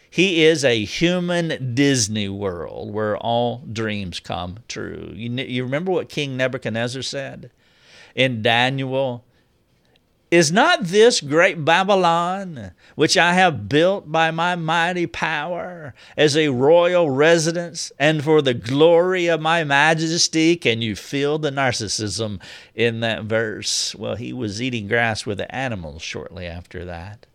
He 0.09 0.43
is 0.43 0.63
a 0.63 0.83
human 0.83 1.73
Disney 1.73 2.29
world 2.29 2.93
where 2.93 3.17
all 3.17 3.63
dreams 3.71 4.19
come 4.19 4.59
true. 4.67 5.11
You, 5.15 5.31
you 5.31 5.63
remember 5.63 5.91
what 5.91 6.09
King 6.09 6.37
Nebuchadnezzar 6.37 7.01
said 7.01 7.49
in 8.13 8.41
Daniel? 8.43 9.25
Is 10.33 10.51
not 10.51 10.85
this 10.85 11.21
great 11.21 11.63
Babylon, 11.63 12.71
which 12.95 13.17
I 13.17 13.33
have 13.33 13.69
built 13.69 14.11
by 14.11 14.31
my 14.31 14.55
mighty 14.55 15.05
power, 15.05 15.93
as 16.17 16.35
a 16.35 16.47
royal 16.47 17.11
residence 17.11 17.91
and 17.99 18.23
for 18.23 18.41
the 18.41 18.55
glory 18.55 19.27
of 19.27 19.41
my 19.41 19.63
majesty? 19.63 20.55
Can 20.55 20.81
you 20.81 20.95
feel 20.95 21.37
the 21.37 21.51
narcissism 21.51 22.41
in 22.73 23.01
that 23.01 23.25
verse? 23.25 23.93
Well, 23.93 24.15
he 24.15 24.33
was 24.33 24.59
eating 24.59 24.87
grass 24.87 25.23
with 25.23 25.37
the 25.37 25.55
animals 25.55 26.01
shortly 26.01 26.47
after 26.47 26.83
that. 26.83 27.27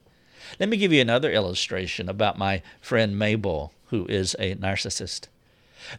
Let 0.58 0.68
me 0.68 0.76
give 0.76 0.92
you 0.92 1.00
another 1.00 1.30
illustration 1.30 2.08
about 2.08 2.36
my 2.36 2.62
friend 2.80 3.16
Mabel, 3.16 3.72
who 3.90 4.06
is 4.06 4.34
a 4.40 4.56
narcissist. 4.56 5.28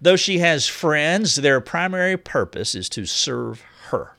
Though 0.01 0.17
she 0.17 0.39
has 0.39 0.67
friends, 0.67 1.37
their 1.37 1.61
primary 1.61 2.17
purpose 2.17 2.75
is 2.75 2.89
to 2.89 3.05
serve 3.05 3.63
her. 3.83 4.17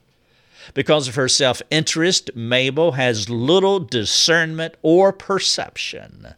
Because 0.75 1.09
of 1.09 1.15
her 1.15 1.29
self 1.29 1.63
interest, 1.71 2.31
Mabel 2.35 2.93
has 2.93 3.31
little 3.31 3.81
discernment 3.81 4.75
or 4.83 5.13
perception 5.13 6.35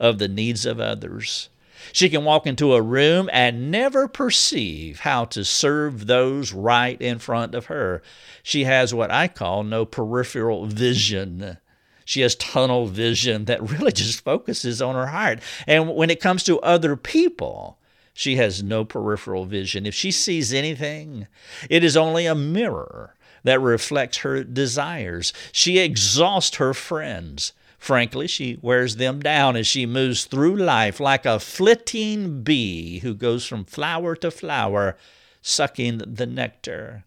of 0.00 0.18
the 0.18 0.28
needs 0.28 0.66
of 0.66 0.80
others. 0.80 1.48
She 1.92 2.08
can 2.08 2.24
walk 2.24 2.46
into 2.46 2.74
a 2.74 2.82
room 2.82 3.28
and 3.32 3.70
never 3.70 4.06
perceive 4.06 5.00
how 5.00 5.24
to 5.26 5.44
serve 5.44 6.06
those 6.06 6.52
right 6.52 7.00
in 7.00 7.18
front 7.18 7.54
of 7.54 7.66
her. 7.66 8.02
She 8.42 8.64
has 8.64 8.94
what 8.94 9.10
I 9.10 9.28
call 9.28 9.64
no 9.64 9.84
peripheral 9.84 10.66
vision. 10.66 11.58
She 12.04 12.20
has 12.20 12.36
tunnel 12.36 12.86
vision 12.86 13.46
that 13.46 13.62
really 13.70 13.92
just 13.92 14.22
focuses 14.22 14.80
on 14.80 14.94
her 14.94 15.08
heart. 15.08 15.40
And 15.66 15.94
when 15.94 16.10
it 16.10 16.20
comes 16.20 16.44
to 16.44 16.60
other 16.60 16.96
people, 16.96 17.78
she 18.14 18.36
has 18.36 18.62
no 18.62 18.84
peripheral 18.84 19.46
vision. 19.46 19.86
If 19.86 19.94
she 19.94 20.10
sees 20.10 20.52
anything, 20.52 21.26
it 21.70 21.82
is 21.82 21.96
only 21.96 22.26
a 22.26 22.34
mirror 22.34 23.14
that 23.44 23.60
reflects 23.60 24.18
her 24.18 24.44
desires. 24.44 25.32
She 25.50 25.78
exhausts 25.78 26.56
her 26.56 26.74
friends. 26.74 27.52
Frankly, 27.78 28.28
she 28.28 28.58
wears 28.62 28.96
them 28.96 29.20
down 29.20 29.56
as 29.56 29.66
she 29.66 29.86
moves 29.86 30.24
through 30.24 30.56
life 30.56 31.00
like 31.00 31.26
a 31.26 31.40
flitting 31.40 32.42
bee 32.42 33.00
who 33.00 33.14
goes 33.14 33.44
from 33.44 33.64
flower 33.64 34.14
to 34.16 34.30
flower, 34.30 34.96
sucking 35.40 35.98
the 35.98 36.26
nectar. 36.26 37.04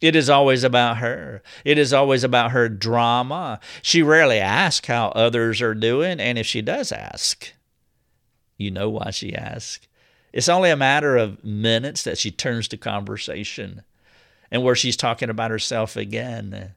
It 0.00 0.16
is 0.16 0.30
always 0.30 0.64
about 0.64 0.96
her. 0.98 1.42
It 1.66 1.76
is 1.76 1.92
always 1.92 2.24
about 2.24 2.52
her 2.52 2.70
drama. 2.70 3.60
She 3.82 4.02
rarely 4.02 4.38
asks 4.38 4.86
how 4.86 5.08
others 5.08 5.60
are 5.60 5.74
doing, 5.74 6.18
and 6.18 6.38
if 6.38 6.46
she 6.46 6.62
does 6.62 6.90
ask, 6.90 7.52
you 8.56 8.70
know 8.70 8.88
why 8.88 9.10
she 9.10 9.34
asks. 9.34 9.86
It's 10.32 10.48
only 10.48 10.70
a 10.70 10.76
matter 10.76 11.18
of 11.18 11.44
minutes 11.44 12.04
that 12.04 12.16
she 12.16 12.30
turns 12.30 12.68
to 12.68 12.78
conversation 12.78 13.82
and 14.50 14.62
where 14.62 14.74
she's 14.74 14.96
talking 14.96 15.30
about 15.30 15.50
herself 15.50 15.96
again. 15.96 16.74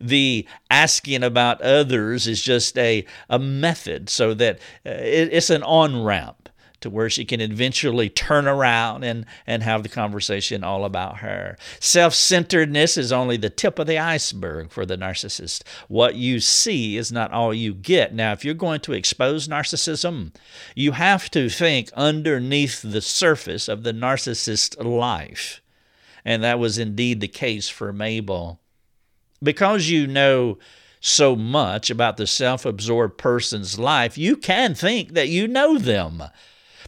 The 0.00 0.46
asking 0.70 1.24
about 1.24 1.60
others 1.60 2.26
is 2.26 2.42
just 2.42 2.78
a, 2.78 3.04
a 3.28 3.38
method 3.38 4.08
so 4.08 4.34
that 4.34 4.56
uh, 4.86 4.90
it's 5.00 5.50
an 5.50 5.62
on 5.64 6.04
ramp 6.04 6.48
to 6.80 6.90
where 6.90 7.10
she 7.10 7.24
can 7.24 7.40
eventually 7.40 8.08
turn 8.08 8.46
around 8.46 9.02
and, 9.04 9.26
and 9.46 9.62
have 9.62 9.82
the 9.82 9.88
conversation 9.88 10.62
all 10.62 10.84
about 10.84 11.18
her. 11.18 11.56
Self 11.80 12.14
centeredness 12.14 12.96
is 12.96 13.12
only 13.12 13.36
the 13.36 13.50
tip 13.50 13.78
of 13.78 13.86
the 13.86 13.98
iceberg 13.98 14.70
for 14.70 14.86
the 14.86 14.96
narcissist. 14.96 15.62
What 15.88 16.14
you 16.14 16.40
see 16.40 16.96
is 16.96 17.10
not 17.10 17.32
all 17.32 17.52
you 17.52 17.74
get. 17.74 18.14
Now, 18.14 18.32
if 18.32 18.44
you're 18.44 18.54
going 18.54 18.80
to 18.80 18.92
expose 18.92 19.48
narcissism, 19.48 20.32
you 20.74 20.92
have 20.92 21.30
to 21.30 21.48
think 21.48 21.90
underneath 21.94 22.82
the 22.82 23.00
surface 23.00 23.68
of 23.68 23.82
the 23.82 23.92
narcissist's 23.92 24.78
life. 24.78 25.60
And 26.24 26.42
that 26.42 26.58
was 26.58 26.78
indeed 26.78 27.20
the 27.20 27.28
case 27.28 27.68
for 27.68 27.92
Mabel. 27.92 28.60
Because 29.42 29.88
you 29.88 30.06
know 30.06 30.58
so 31.00 31.36
much 31.36 31.90
about 31.90 32.16
the 32.16 32.26
self 32.26 32.64
absorbed 32.64 33.18
person's 33.18 33.78
life, 33.78 34.18
you 34.18 34.36
can 34.36 34.74
think 34.74 35.14
that 35.14 35.28
you 35.28 35.46
know 35.46 35.78
them 35.78 36.24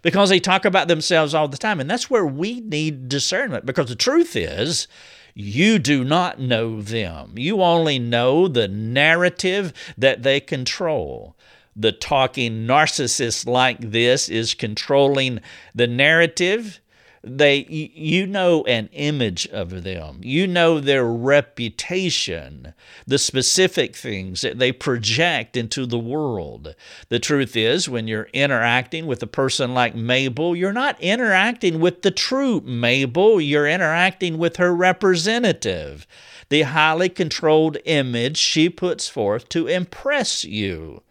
because 0.03 0.31
they 0.31 0.41
talk 0.41 0.65
about 0.65 0.89
themselves 0.89 1.35
all 1.35 1.49
the 1.49 1.57
time. 1.57 1.81
And 1.81 1.91
that's 1.91 2.11
where 2.11 2.27
we 2.27 2.61
need 2.61 3.09
discernment 3.09 3.67
because 3.67 3.89
the 3.89 3.97
truth 3.97 4.35
is, 4.35 4.89
you 5.35 5.79
do 5.79 6.05
not 6.05 6.41
know 6.41 6.83
them. 6.83 7.35
You 7.37 7.63
only 7.63 7.99
know 7.99 8.49
the 8.49 8.69
narrative 8.69 9.73
that 9.97 10.23
they 10.23 10.41
control. 10.41 11.37
The 11.77 11.93
talking 11.93 12.67
narcissist 12.67 13.47
like 13.47 13.79
this 13.79 14.29
is 14.29 14.55
controlling 14.55 15.41
the 15.75 15.87
narrative 15.87 16.81
they 17.23 17.67
you 17.69 18.27
know 18.27 18.65
an 18.65 18.89
image 18.93 19.47
of 19.49 19.83
them. 19.83 20.21
You 20.23 20.47
know 20.47 20.81
their 20.81 21.05
reputation 21.05 22.73
the 23.07 23.19
specific 23.19 23.95
things 23.95 24.41
that 24.41 24.59
they 24.59 24.73
project 24.73 25.57
into 25.57 25.85
the 25.85 25.99
world. 25.99 26.75
The 27.11 27.19
truth 27.19 27.57
is 27.57 27.89
when 27.89 28.09
you're 28.09 28.31
interacting 28.33 29.07
with 29.07 29.23
a 29.23 29.27
person 29.27 29.75
like 29.75 29.95
mabel 29.95 30.57
you're 30.57 30.73
not 30.73 31.01
interacting 31.01 31.79
with 31.79 32.03
the 32.03 32.11
true 32.11 32.63
mabel. 32.63 33.41
You're 33.41 33.69
interacting 33.69 34.39
with 34.39 34.57
her 34.57 34.75
representative. 34.75 36.07
The 36.49 36.63
highly 36.63 37.11
controlled 37.11 37.77
image 37.85 38.39
she 38.39 38.71
puts 38.71 39.09
forth 39.09 39.49
to 39.51 39.67
impress 39.67 40.45
you. 40.45 41.03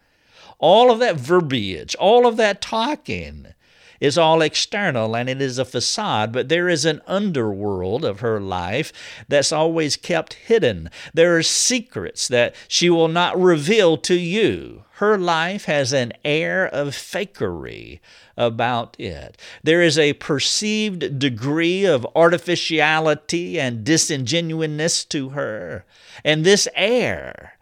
All 0.58 0.90
of 0.90 0.98
that 0.98 1.16
verbiage 1.16 1.94
all 1.96 2.26
of 2.26 2.36
that 2.36 2.60
talking 2.60 3.54
is 4.00 4.18
all 4.18 4.42
external 4.42 5.14
and 5.14 5.28
it 5.28 5.40
is 5.40 5.58
a 5.58 5.64
facade, 5.64 6.32
but 6.32 6.48
there 6.48 6.68
is 6.68 6.84
an 6.84 7.02
underworld 7.06 8.04
of 8.04 8.20
her 8.20 8.40
life 8.40 8.92
that's 9.28 9.52
always 9.52 9.96
kept 9.96 10.34
hidden. 10.34 10.90
There 11.14 11.36
are 11.36 11.42
secrets 11.42 12.26
that 12.28 12.54
she 12.66 12.90
will 12.90 13.08
not 13.08 13.40
reveal 13.40 13.96
to 13.98 14.14
you. 14.14 14.84
Her 14.94 15.16
life 15.16 15.64
has 15.64 15.92
an 15.92 16.12
air 16.24 16.66
of 16.66 16.88
fakery 16.88 18.00
about 18.36 18.98
it. 18.98 19.40
There 19.62 19.82
is 19.82 19.98
a 19.98 20.14
perceived 20.14 21.18
degree 21.18 21.84
of 21.84 22.06
artificiality 22.14 23.58
and 23.60 23.84
disingenuousness 23.84 25.04
to 25.06 25.30
her. 25.30 25.84
And 26.24 26.44
this 26.44 26.68
air 26.74 27.58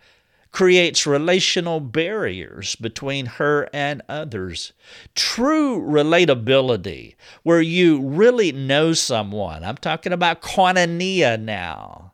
creates 0.50 1.06
relational 1.06 1.80
barriers 1.80 2.74
between 2.76 3.26
her 3.26 3.68
and 3.72 4.02
others. 4.08 4.72
True 5.14 5.80
relatability, 5.80 7.14
where 7.42 7.60
you 7.60 8.00
really 8.00 8.52
know 8.52 8.92
someone, 8.92 9.62
I'm 9.64 9.76
talking 9.76 10.12
about 10.12 10.42
koinonia 10.42 11.40
now, 11.40 12.12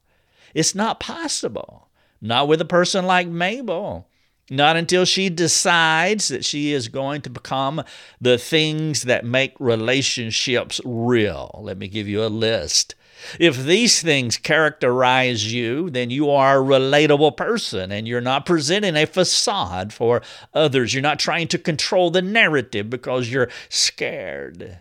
it's 0.55 0.75
not 0.75 1.01
possible. 1.01 1.89
Not 2.21 2.49
with 2.49 2.61
a 2.61 2.67
person 2.67 3.05
like 3.07 3.29
Mabel. 3.29 4.09
Not 4.51 4.77
until 4.77 5.05
she 5.05 5.31
decides 5.31 6.29
that 6.29 6.45
she 6.45 6.73
is 6.73 6.89
going 6.89 7.23
to 7.23 7.31
become 7.31 7.83
the 8.21 8.39
things 8.39 9.03
that 9.03 9.25
make 9.25 9.55
relationships 9.59 10.81
real. 10.85 11.61
Let 11.63 11.79
me 11.79 11.89
give 11.89 12.09
you 12.09 12.23
a 12.23 12.29
list. 12.29 12.95
If 13.39 13.63
these 13.63 14.03
things 14.03 14.37
characterize 14.37 15.53
you, 15.53 15.91
then 15.91 16.11
you 16.11 16.31
are 16.31 16.61
a 16.61 16.65
relatable 16.65 17.37
person 17.37 17.93
and 17.93 18.07
you're 18.07 18.21
not 18.21 18.47
presenting 18.47 18.97
a 18.97 19.07
facade 19.07 19.93
for 19.93 20.23
others. 20.53 20.95
You're 20.95 21.03
not 21.03 21.19
trying 21.19 21.49
to 21.49 21.59
control 21.59 22.11
the 22.11 22.23
narrative 22.23 22.91
because 22.91 23.31
you're 23.31 23.51
scared. 23.69 24.79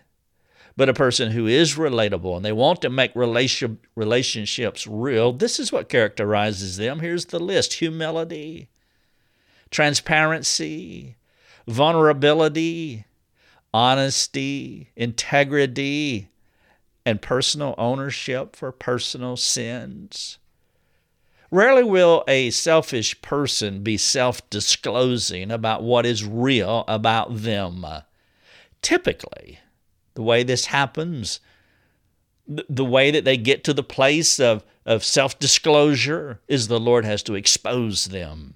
But 0.76 0.88
a 0.88 0.94
person 0.94 1.30
who 1.30 1.46
is 1.46 1.76
relatable 1.76 2.36
and 2.36 2.44
they 2.44 2.52
want 2.52 2.82
to 2.82 2.90
make 2.90 3.14
relation, 3.14 3.78
relationships 3.94 4.86
real, 4.86 5.32
this 5.32 5.60
is 5.60 5.70
what 5.70 5.88
characterizes 5.88 6.76
them. 6.76 6.98
Here's 6.98 7.26
the 7.26 7.38
list 7.38 7.74
humility, 7.74 8.68
transparency, 9.70 11.16
vulnerability, 11.68 13.04
honesty, 13.72 14.90
integrity, 14.96 16.28
and 17.06 17.20
personal 17.20 17.74
ownership 17.78 18.56
for 18.56 18.72
personal 18.72 19.36
sins. 19.36 20.38
Rarely 21.50 21.84
will 21.84 22.24
a 22.26 22.50
selfish 22.50 23.20
person 23.22 23.82
be 23.82 23.96
self 23.96 24.48
disclosing 24.50 25.50
about 25.50 25.82
what 25.82 26.06
is 26.06 26.24
real 26.24 26.84
about 26.88 27.36
them. 27.36 27.86
Typically, 28.82 29.60
the 30.14 30.22
way 30.22 30.42
this 30.42 30.66
happens, 30.66 31.40
the 32.46 32.84
way 32.84 33.10
that 33.10 33.24
they 33.24 33.36
get 33.36 33.62
to 33.64 33.74
the 33.74 33.82
place 33.82 34.40
of, 34.40 34.64
of 34.84 35.04
self 35.04 35.38
disclosure 35.38 36.40
is 36.48 36.68
the 36.68 36.80
Lord 36.80 37.04
has 37.04 37.22
to 37.24 37.34
expose 37.34 38.06
them. 38.06 38.54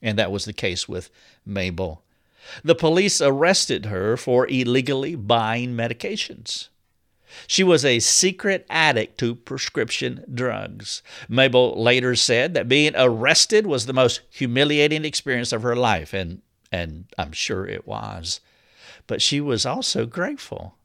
And 0.00 0.18
that 0.18 0.32
was 0.32 0.44
the 0.44 0.52
case 0.52 0.88
with 0.88 1.10
Mabel. 1.44 2.02
The 2.64 2.74
police 2.74 3.20
arrested 3.20 3.86
her 3.86 4.16
for 4.16 4.48
illegally 4.48 5.14
buying 5.14 5.76
medications. 5.76 6.68
She 7.46 7.62
was 7.62 7.84
a 7.84 7.98
secret 8.00 8.66
addict 8.70 9.18
to 9.18 9.34
prescription 9.34 10.24
drugs. 10.32 11.02
Mabel 11.28 11.80
later 11.82 12.14
said 12.14 12.54
that 12.54 12.68
being 12.68 12.92
arrested 12.96 13.66
was 13.66 13.86
the 13.86 13.92
most 13.92 14.20
humiliating 14.30 15.04
experience 15.04 15.52
of 15.52 15.62
her 15.62 15.76
life, 15.76 16.12
and, 16.12 16.42
and 16.70 17.06
I'm 17.18 17.32
sure 17.32 17.66
it 17.66 17.86
was. 17.86 18.40
But 19.06 19.22
she 19.22 19.40
was 19.40 19.66
also 19.66 20.06
grateful 20.06 20.76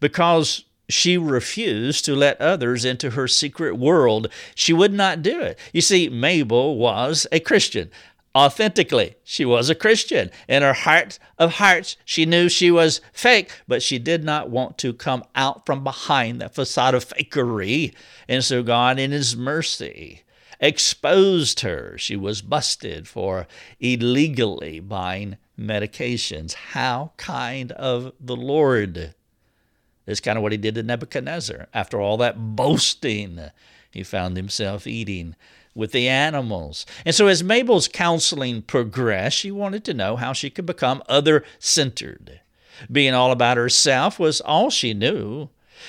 because 0.00 0.64
she 0.90 1.16
refused 1.16 2.04
to 2.04 2.14
let 2.14 2.40
others 2.40 2.84
into 2.84 3.10
her 3.10 3.28
secret 3.28 3.76
world. 3.76 4.28
She 4.54 4.72
would 4.72 4.92
not 4.92 5.22
do 5.22 5.40
it. 5.40 5.58
You 5.72 5.80
see, 5.80 6.08
Mabel 6.08 6.76
was 6.76 7.26
a 7.30 7.40
Christian. 7.40 7.90
Authentically, 8.36 9.16
she 9.24 9.44
was 9.44 9.68
a 9.68 9.74
Christian. 9.74 10.30
In 10.48 10.62
her 10.62 10.72
heart 10.72 11.18
of 11.36 11.54
hearts, 11.54 11.96
she 12.04 12.24
knew 12.24 12.48
she 12.48 12.70
was 12.70 13.00
fake, 13.12 13.50
but 13.66 13.82
she 13.82 13.98
did 13.98 14.22
not 14.22 14.50
want 14.50 14.78
to 14.78 14.92
come 14.92 15.24
out 15.34 15.66
from 15.66 15.82
behind 15.82 16.40
that 16.40 16.54
facade 16.54 16.94
of 16.94 17.04
fakery. 17.04 17.92
And 18.28 18.44
so 18.44 18.62
God, 18.62 19.00
in 19.00 19.10
His 19.10 19.36
mercy, 19.36 20.22
exposed 20.60 21.60
her. 21.60 21.96
She 21.98 22.14
was 22.14 22.42
busted 22.42 23.08
for 23.08 23.48
illegally 23.80 24.78
buying 24.78 25.36
medications. 25.58 26.54
How 26.54 27.12
kind 27.16 27.72
of 27.72 28.12
the 28.20 28.36
Lord! 28.36 29.14
It's 30.06 30.20
kind 30.20 30.36
of 30.36 30.42
what 30.42 30.52
he 30.52 30.58
did 30.58 30.74
to 30.74 30.82
Nebuchadnezzar. 30.82 31.68
After 31.72 32.00
all 32.00 32.16
that 32.18 32.56
boasting, 32.56 33.40
he 33.90 34.02
found 34.02 34.36
himself 34.36 34.86
eating 34.86 35.36
with 35.74 35.92
the 35.92 36.08
animals. 36.08 36.84
And 37.04 37.14
so, 37.14 37.26
as 37.26 37.44
Mabel's 37.44 37.88
counseling 37.88 38.62
progressed, 38.62 39.38
she 39.38 39.50
wanted 39.50 39.84
to 39.84 39.94
know 39.94 40.16
how 40.16 40.32
she 40.32 40.50
could 40.50 40.66
become 40.66 41.02
other 41.08 41.44
centered. 41.58 42.40
Being 42.90 43.14
all 43.14 43.30
about 43.30 43.56
herself 43.56 44.18
was 44.18 44.40
all 44.40 44.70
she 44.70 44.94
knew. 44.94 45.48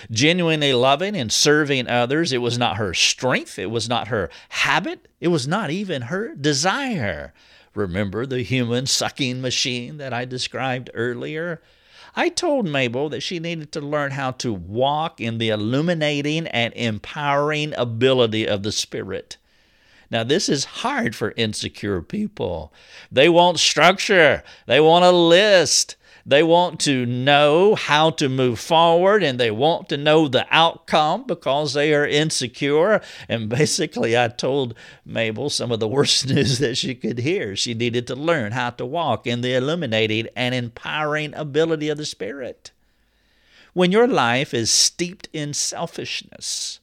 Genuinely 0.10 0.74
loving 0.74 1.16
and 1.16 1.32
serving 1.32 1.88
others, 1.88 2.32
it 2.32 2.38
was 2.38 2.58
not 2.58 2.78
her 2.78 2.94
strength, 2.94 3.60
it 3.60 3.70
was 3.70 3.90
not 3.90 4.08
her 4.08 4.30
habit, 4.50 5.08
it 5.20 5.28
was 5.28 5.48
not 5.48 5.70
even 5.70 6.04
her 6.04 6.34
desire. 6.34 7.34
Remember 7.74 8.26
the 8.26 8.42
human 8.42 8.86
sucking 8.86 9.42
machine 9.42 9.98
that 9.98 10.14
I 10.14 10.26
described 10.26 10.90
earlier? 10.94 11.62
I 12.16 12.28
told 12.30 12.68
Mabel 12.68 13.10
that 13.10 13.24
she 13.24 13.40
needed 13.40 13.72
to 13.72 13.82
learn 13.82 14.12
how 14.12 14.32
to 14.32 14.54
walk 14.54 15.22
in 15.22 15.38
the 15.38 15.50
illuminating 15.50 16.48
and 16.48 16.74
empowering 16.74 17.74
ability 17.78 18.48
of 18.48 18.64
the 18.64 18.74
Spirit. 18.74 19.38
Now, 20.12 20.24
this 20.24 20.50
is 20.50 20.66
hard 20.66 21.16
for 21.16 21.34
insecure 21.38 22.02
people. 22.02 22.74
They 23.10 23.30
want 23.30 23.60
structure, 23.60 24.44
they 24.68 24.82
want 24.82 25.06
a 25.06 25.12
list, 25.12 25.96
they 26.26 26.44
want 26.44 26.80
to 26.82 27.06
know 27.06 27.76
how 27.76 28.12
to 28.12 28.30
move 28.30 28.60
forward 28.60 29.24
and 29.24 29.40
they 29.40 29.50
want 29.50 29.90
to 29.90 29.98
know 29.98 30.28
the 30.28 30.46
outcome 30.52 31.26
because 31.26 31.74
they 31.74 31.94
are 31.94 32.06
insecure. 32.06 33.02
And 33.28 33.50
basically, 33.50 34.18
I 34.18 34.28
told 34.28 34.76
Mabel 35.06 35.50
some 35.50 35.72
of 35.72 35.80
the 35.80 35.88
worst 35.88 36.28
news 36.30 36.60
that 36.60 36.78
she 36.78 36.94
could 36.94 37.20
hear. 37.20 37.56
She 37.56 37.74
needed 37.74 38.06
to 38.08 38.16
learn 38.16 38.52
how 38.52 38.72
to 38.72 38.86
walk 38.86 39.26
in 39.26 39.42
the 39.42 39.56
illuminating 39.56 40.28
and 40.36 40.54
empowering 40.54 41.34
ability 41.34 41.90
of 41.90 41.98
the 41.98 42.06
Spirit. 42.06 42.72
When 43.74 43.92
your 43.92 44.08
life 44.08 44.54
is 44.54 44.70
steeped 44.70 45.30
in 45.32 45.54
selfishness, 45.54 46.81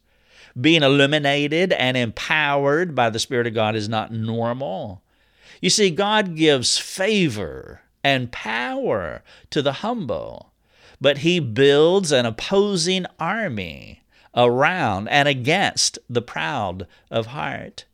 being 0.61 0.83
illuminated 0.83 1.73
and 1.73 1.97
empowered 1.97 2.95
by 2.95 3.11
the 3.11 3.19
Spirit 3.19 3.47
of 3.47 3.55
God 3.55 3.77
is 3.77 3.89
not 3.89 4.13
normal. 4.13 5.03
You 5.61 5.71
see, 5.71 5.91
God 5.91 6.37
gives 6.37 6.79
favor 6.79 7.83
and 8.05 8.33
power 8.33 9.23
to 9.51 9.63
the 9.63 9.75
humble, 9.75 10.53
but 11.01 11.19
he 11.19 11.41
builds 11.41 12.13
an 12.13 12.27
opposing 12.27 13.07
army 13.19 14.03
around 14.35 15.09
and 15.09 15.29
against 15.29 15.99
the 16.09 16.23
proud 16.23 16.87
of 17.11 17.27
heart. 17.27 17.85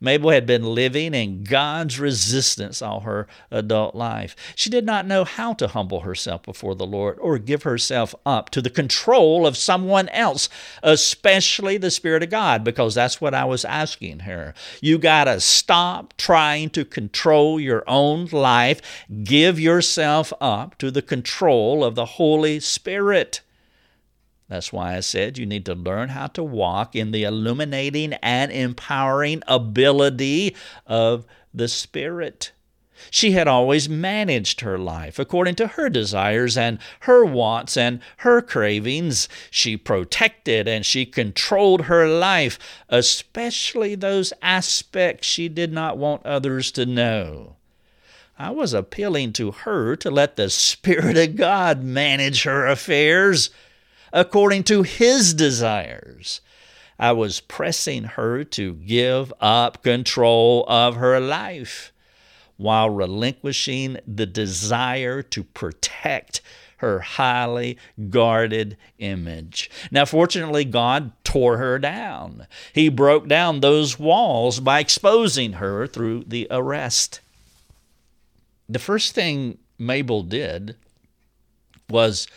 Mabel 0.00 0.30
had 0.30 0.46
been 0.46 0.74
living 0.74 1.14
in 1.14 1.44
God's 1.44 1.98
resistance 1.98 2.80
all 2.80 3.00
her 3.00 3.26
adult 3.50 3.94
life. 3.94 4.36
She 4.54 4.70
did 4.70 4.84
not 4.84 5.06
know 5.06 5.24
how 5.24 5.54
to 5.54 5.68
humble 5.68 6.00
herself 6.00 6.42
before 6.42 6.74
the 6.74 6.86
Lord 6.86 7.18
or 7.20 7.38
give 7.38 7.64
herself 7.64 8.14
up 8.24 8.50
to 8.50 8.62
the 8.62 8.70
control 8.70 9.46
of 9.46 9.56
someone 9.56 10.08
else, 10.10 10.48
especially 10.82 11.78
the 11.78 11.90
Spirit 11.90 12.22
of 12.22 12.30
God, 12.30 12.64
because 12.64 12.94
that's 12.94 13.20
what 13.20 13.34
I 13.34 13.44
was 13.44 13.64
asking 13.64 14.20
her. 14.20 14.54
You 14.80 14.98
got 14.98 15.24
to 15.24 15.40
stop 15.40 16.14
trying 16.16 16.70
to 16.70 16.84
control 16.84 17.58
your 17.58 17.84
own 17.86 18.26
life, 18.26 18.80
give 19.24 19.58
yourself 19.58 20.32
up 20.40 20.78
to 20.78 20.90
the 20.90 21.02
control 21.02 21.84
of 21.84 21.94
the 21.94 22.04
Holy 22.04 22.60
Spirit. 22.60 23.40
That's 24.48 24.72
why 24.72 24.96
I 24.96 25.00
said 25.00 25.36
you 25.36 25.44
need 25.44 25.66
to 25.66 25.74
learn 25.74 26.08
how 26.10 26.28
to 26.28 26.42
walk 26.42 26.96
in 26.96 27.10
the 27.10 27.24
illuminating 27.24 28.14
and 28.14 28.50
empowering 28.50 29.42
ability 29.46 30.56
of 30.86 31.26
the 31.52 31.68
Spirit. 31.68 32.52
She 33.10 33.32
had 33.32 33.46
always 33.46 33.88
managed 33.88 34.62
her 34.62 34.78
life 34.78 35.18
according 35.18 35.54
to 35.56 35.68
her 35.68 35.88
desires 35.88 36.56
and 36.56 36.78
her 37.00 37.24
wants 37.24 37.76
and 37.76 38.00
her 38.18 38.40
cravings. 38.40 39.28
She 39.50 39.76
protected 39.76 40.66
and 40.66 40.84
she 40.84 41.06
controlled 41.06 41.82
her 41.82 42.08
life, 42.08 42.58
especially 42.88 43.94
those 43.94 44.32
aspects 44.42 45.28
she 45.28 45.48
did 45.48 45.72
not 45.72 45.96
want 45.96 46.26
others 46.26 46.72
to 46.72 46.86
know. 46.86 47.56
I 48.38 48.50
was 48.50 48.72
appealing 48.72 49.32
to 49.34 49.50
her 49.50 49.94
to 49.96 50.10
let 50.10 50.36
the 50.36 50.50
Spirit 50.50 51.16
of 51.16 51.36
God 51.36 51.82
manage 51.82 52.44
her 52.44 52.66
affairs 52.66 53.50
according 54.12 54.64
to 54.64 54.82
his 54.82 55.34
desires. 55.34 56.40
I 56.98 57.12
was 57.12 57.40
pressing 57.40 58.04
her 58.04 58.42
to 58.44 58.74
give 58.74 59.32
up 59.40 59.82
control 59.82 60.64
of 60.68 60.96
her 60.96 61.20
life 61.20 61.92
while 62.56 62.90
relinquishing 62.90 63.98
the 64.06 64.26
desire 64.26 65.22
to 65.22 65.44
protect 65.44 66.40
her 66.78 67.00
highly 67.00 67.76
guarded 68.10 68.76
image. 68.98 69.70
Now, 69.90 70.04
fortunately, 70.04 70.64
God 70.64 71.12
tore 71.24 71.58
her 71.58 71.78
down. 71.78 72.46
He 72.72 72.88
broke 72.88 73.28
down 73.28 73.60
those 73.60 73.98
walls 73.98 74.60
by 74.60 74.80
exposing 74.80 75.54
her 75.54 75.86
through 75.86 76.24
the 76.26 76.46
arrest. 76.50 77.20
The 78.68 78.78
first 78.78 79.14
thing 79.14 79.58
Mabel 79.78 80.22
did 80.22 80.76
was 81.88 82.28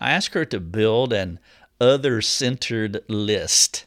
I 0.00 0.12
asked 0.12 0.34
her 0.34 0.44
to 0.46 0.60
build 0.60 1.12
an 1.12 1.38
other 1.80 2.20
centered 2.20 3.02
list. 3.08 3.86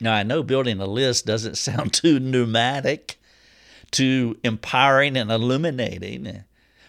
Now, 0.00 0.14
I 0.14 0.22
know 0.22 0.42
building 0.42 0.80
a 0.80 0.86
list 0.86 1.26
doesn't 1.26 1.58
sound 1.58 1.92
too 1.92 2.18
pneumatic, 2.18 3.18
too 3.90 4.38
empowering 4.42 5.16
and 5.16 5.30
illuminating, 5.30 6.44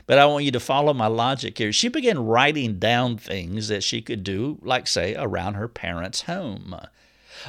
but 0.06 0.18
I 0.18 0.26
want 0.26 0.46
you 0.46 0.52
to 0.52 0.60
follow 0.60 0.94
my 0.94 1.08
logic 1.08 1.58
here. 1.58 1.72
She 1.74 1.88
began 1.88 2.26
writing 2.26 2.80
down 2.80 3.18
things 3.18 3.68
that 3.68 3.84
she 3.84 4.02
could 4.02 4.24
do, 4.24 4.60
like, 4.62 4.88
say, 4.88 5.16
around 5.16 5.56
her 5.56 5.68
parents' 5.68 6.24
home. 6.24 6.76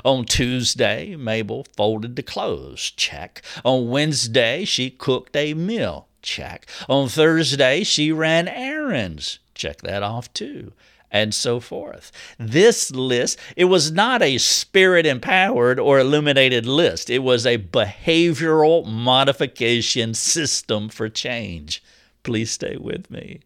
On 0.04 0.24
Tuesday, 0.24 1.16
Mabel 1.16 1.66
folded 1.76 2.16
the 2.16 2.22
clothes. 2.22 2.92
Check. 2.96 3.42
On 3.64 3.90
Wednesday, 3.90 4.64
she 4.64 4.90
cooked 4.90 5.36
a 5.36 5.54
meal. 5.54 6.08
Check. 6.22 6.66
On 6.88 7.08
Thursday, 7.08 7.84
she 7.84 8.12
ran 8.12 8.48
errands. 8.48 9.38
Check 9.62 9.82
that 9.82 10.02
off 10.02 10.32
too 10.32 10.72
and 11.12 11.32
so 11.32 11.60
forth. 11.60 12.10
This 12.36 12.90
list, 12.90 13.38
it 13.54 13.66
was 13.66 13.92
not 13.92 14.22
a 14.22 14.38
spirit 14.38 15.06
empowered 15.06 15.78
or 15.78 16.00
illuminated 16.00 16.66
list, 16.66 17.08
it 17.10 17.20
was 17.20 17.46
a 17.46 17.58
behavioral 17.58 18.84
modification 18.84 20.14
system 20.14 20.88
for 20.88 21.08
change. 21.08 21.80
Please 22.24 22.50
stay 22.50 22.76
with 22.76 23.08
me. 23.08 23.40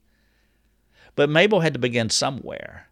But 1.17 1.29
Mabel 1.29 1.61
had 1.61 1.75
to 1.75 1.79
begin 1.79 2.09
somewhere. 2.09 2.89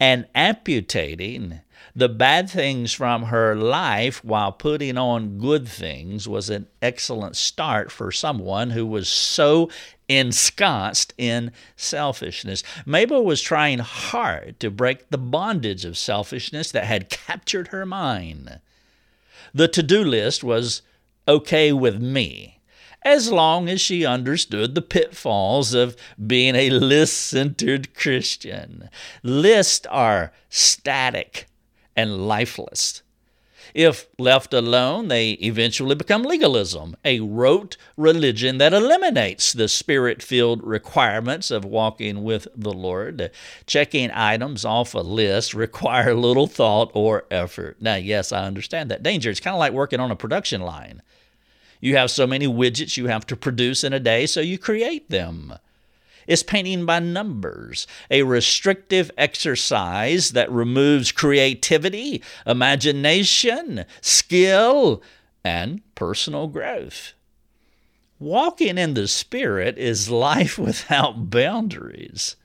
And 0.00 0.26
amputating 0.34 1.60
the 1.94 2.08
bad 2.08 2.48
things 2.48 2.92
from 2.92 3.24
her 3.24 3.54
life 3.54 4.24
while 4.24 4.52
putting 4.52 4.96
on 4.96 5.38
good 5.38 5.68
things 5.68 6.26
was 6.26 6.48
an 6.48 6.66
excellent 6.80 7.36
start 7.36 7.92
for 7.92 8.10
someone 8.10 8.70
who 8.70 8.86
was 8.86 9.08
so 9.08 9.68
ensconced 10.08 11.12
in 11.18 11.52
selfishness. 11.76 12.62
Mabel 12.86 13.24
was 13.24 13.42
trying 13.42 13.78
hard 13.80 14.58
to 14.60 14.70
break 14.70 15.10
the 15.10 15.18
bondage 15.18 15.84
of 15.84 15.98
selfishness 15.98 16.70
that 16.72 16.84
had 16.84 17.10
captured 17.10 17.68
her 17.68 17.84
mind. 17.84 18.60
The 19.52 19.68
to 19.68 19.82
do 19.82 20.02
list 20.02 20.42
was 20.42 20.82
okay 21.28 21.72
with 21.72 22.00
me 22.00 22.58
as 23.04 23.30
long 23.30 23.68
as 23.68 23.80
she 23.80 24.06
understood 24.06 24.74
the 24.74 24.82
pitfalls 24.82 25.74
of 25.74 25.96
being 26.24 26.54
a 26.54 26.70
list 26.70 27.18
centered 27.18 27.94
Christian. 27.94 28.88
Lists 29.22 29.86
are 29.90 30.32
static 30.48 31.48
and 31.96 32.26
lifeless. 32.26 33.02
If 33.74 34.06
left 34.18 34.52
alone, 34.52 35.08
they 35.08 35.30
eventually 35.32 35.94
become 35.94 36.24
legalism, 36.24 36.96
a 37.04 37.20
rote 37.20 37.76
religion 37.96 38.58
that 38.58 38.74
eliminates 38.74 39.52
the 39.52 39.68
spirit 39.68 40.22
filled 40.22 40.62
requirements 40.62 41.50
of 41.50 41.64
walking 41.64 42.22
with 42.22 42.48
the 42.54 42.72
Lord. 42.72 43.30
Checking 43.66 44.10
items 44.10 44.64
off 44.64 44.94
a 44.94 44.98
list 44.98 45.54
require 45.54 46.14
little 46.14 46.46
thought 46.46 46.90
or 46.92 47.24
effort. 47.30 47.78
Now, 47.80 47.94
yes, 47.94 48.30
I 48.30 48.44
understand 48.44 48.90
that 48.90 49.02
danger. 49.02 49.30
It's 49.30 49.40
kind 49.40 49.54
of 49.54 49.60
like 49.60 49.72
working 49.72 50.00
on 50.00 50.10
a 50.10 50.16
production 50.16 50.60
line. 50.60 51.00
You 51.80 51.96
have 51.96 52.10
so 52.10 52.26
many 52.26 52.46
widgets 52.46 52.96
you 52.96 53.06
have 53.06 53.26
to 53.26 53.36
produce 53.36 53.82
in 53.82 53.92
a 53.92 54.00
day, 54.00 54.26
so 54.26 54.40
you 54.40 54.58
create 54.58 55.08
them 55.10 55.54
is 56.26 56.42
painting 56.42 56.86
by 56.86 56.98
numbers, 56.98 57.86
a 58.10 58.22
restrictive 58.22 59.10
exercise 59.16 60.30
that 60.30 60.50
removes 60.50 61.12
creativity, 61.12 62.22
imagination, 62.46 63.84
skill, 64.00 65.02
and 65.44 65.80
personal 65.94 66.46
growth. 66.46 67.14
Walking 68.18 68.78
in 68.78 68.94
the 68.94 69.08
Spirit 69.08 69.76
is 69.78 70.08
life 70.08 70.58
without 70.58 71.30
boundaries. 71.30 72.36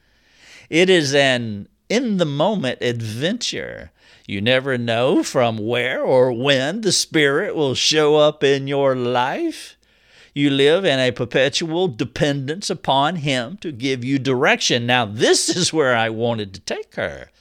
It 0.69 0.89
is 0.89 1.13
an 1.13 1.67
in 1.89 2.17
the 2.17 2.25
moment 2.25 2.79
adventure. 2.81 3.91
You 4.25 4.41
never 4.41 4.77
know 4.77 5.23
from 5.23 5.57
where 5.57 6.03
or 6.03 6.33
when 6.33 6.81
the 6.81 6.91
Spirit 6.91 7.55
will 7.55 7.75
show 7.75 8.17
up 8.17 8.43
in 8.43 8.67
your 8.67 8.95
life. 8.95 9.76
You 10.37 10.51
live 10.51 10.85
in 10.85 10.99
a 10.99 11.09
perpetual 11.09 11.87
dependence 11.87 12.69
upon 12.69 13.15
Him 13.15 13.57
to 13.61 13.71
give 13.71 14.05
you 14.05 14.19
direction. 14.19 14.85
Now, 14.85 15.03
this 15.03 15.49
is 15.57 15.73
where 15.73 15.95
I 15.95 16.11
wanted 16.11 16.53
to 16.53 16.59
take 16.59 16.93
her. 16.93 17.31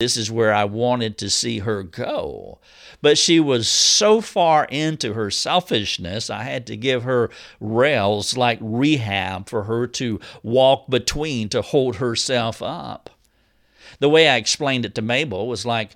This 0.00 0.16
is 0.16 0.32
where 0.32 0.52
I 0.52 0.64
wanted 0.64 1.16
to 1.18 1.30
see 1.30 1.60
her 1.60 1.84
go. 1.84 2.58
But 3.00 3.18
she 3.18 3.38
was 3.38 3.68
so 3.68 4.20
far 4.20 4.64
into 4.64 5.12
her 5.12 5.30
selfishness, 5.30 6.28
I 6.28 6.42
had 6.42 6.66
to 6.66 6.76
give 6.76 7.04
her 7.04 7.30
rails 7.60 8.36
like 8.36 8.58
rehab 8.60 9.48
for 9.48 9.62
her 9.62 9.86
to 9.86 10.18
walk 10.42 10.90
between 10.90 11.50
to 11.50 11.62
hold 11.62 11.96
herself 11.96 12.60
up. 12.60 13.10
The 14.00 14.08
way 14.08 14.28
I 14.28 14.34
explained 14.34 14.84
it 14.84 14.96
to 14.96 15.02
Mabel 15.02 15.46
was 15.46 15.64
like 15.64 15.94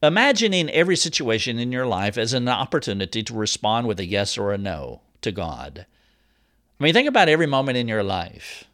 imagining 0.00 0.70
every 0.70 0.94
situation 0.94 1.58
in 1.58 1.72
your 1.72 1.86
life 1.86 2.16
as 2.16 2.32
an 2.34 2.48
opportunity 2.48 3.24
to 3.24 3.34
respond 3.34 3.88
with 3.88 3.98
a 3.98 4.06
yes 4.06 4.38
or 4.38 4.52
a 4.52 4.58
no 4.58 5.00
to 5.22 5.32
God. 5.32 5.86
I 6.78 6.84
mean, 6.84 6.94
think 6.94 7.08
about 7.08 7.28
every 7.28 7.46
moment 7.46 7.78
in 7.78 7.88
your 7.88 8.02
life. 8.02 8.64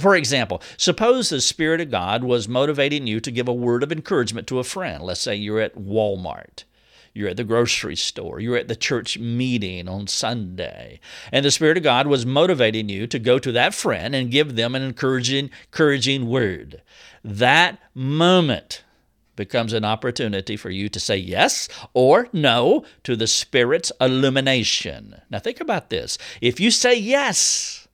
For 0.00 0.16
example, 0.16 0.62
suppose 0.76 1.28
the 1.28 1.40
Spirit 1.40 1.80
of 1.80 1.90
God 1.90 2.24
was 2.24 2.48
motivating 2.48 3.06
you 3.06 3.20
to 3.20 3.30
give 3.30 3.48
a 3.48 3.52
word 3.52 3.82
of 3.82 3.92
encouragement 3.92 4.46
to 4.48 4.58
a 4.58 4.64
friend. 4.64 5.02
Let's 5.02 5.20
say 5.20 5.34
you're 5.34 5.60
at 5.60 5.76
Walmart, 5.76 6.64
you're 7.12 7.28
at 7.28 7.36
the 7.36 7.44
grocery 7.44 7.96
store, 7.96 8.40
you're 8.40 8.56
at 8.56 8.68
the 8.68 8.76
church 8.76 9.18
meeting 9.18 9.88
on 9.88 10.06
Sunday, 10.06 10.98
and 11.30 11.44
the 11.44 11.50
Spirit 11.50 11.76
of 11.76 11.82
God 11.82 12.06
was 12.06 12.24
motivating 12.24 12.88
you 12.88 13.06
to 13.06 13.18
go 13.18 13.38
to 13.38 13.52
that 13.52 13.74
friend 13.74 14.14
and 14.14 14.30
give 14.30 14.56
them 14.56 14.74
an 14.74 14.82
encouraging, 14.82 15.50
encouraging 15.66 16.26
word. 16.26 16.80
That 17.22 17.78
moment 17.94 18.82
becomes 19.36 19.72
an 19.72 19.84
opportunity 19.84 20.56
for 20.56 20.70
you 20.70 20.88
to 20.88 21.00
say 21.00 21.16
yes 21.16 21.68
or 21.94 22.28
no 22.32 22.84
to 23.04 23.16
the 23.16 23.26
Spirit's 23.26 23.92
illumination. 24.00 25.20
Now, 25.30 25.38
think 25.38 25.60
about 25.60 25.90
this. 25.90 26.18
If 26.40 26.60
you 26.60 26.70
say 26.70 26.96
yes 26.98 27.88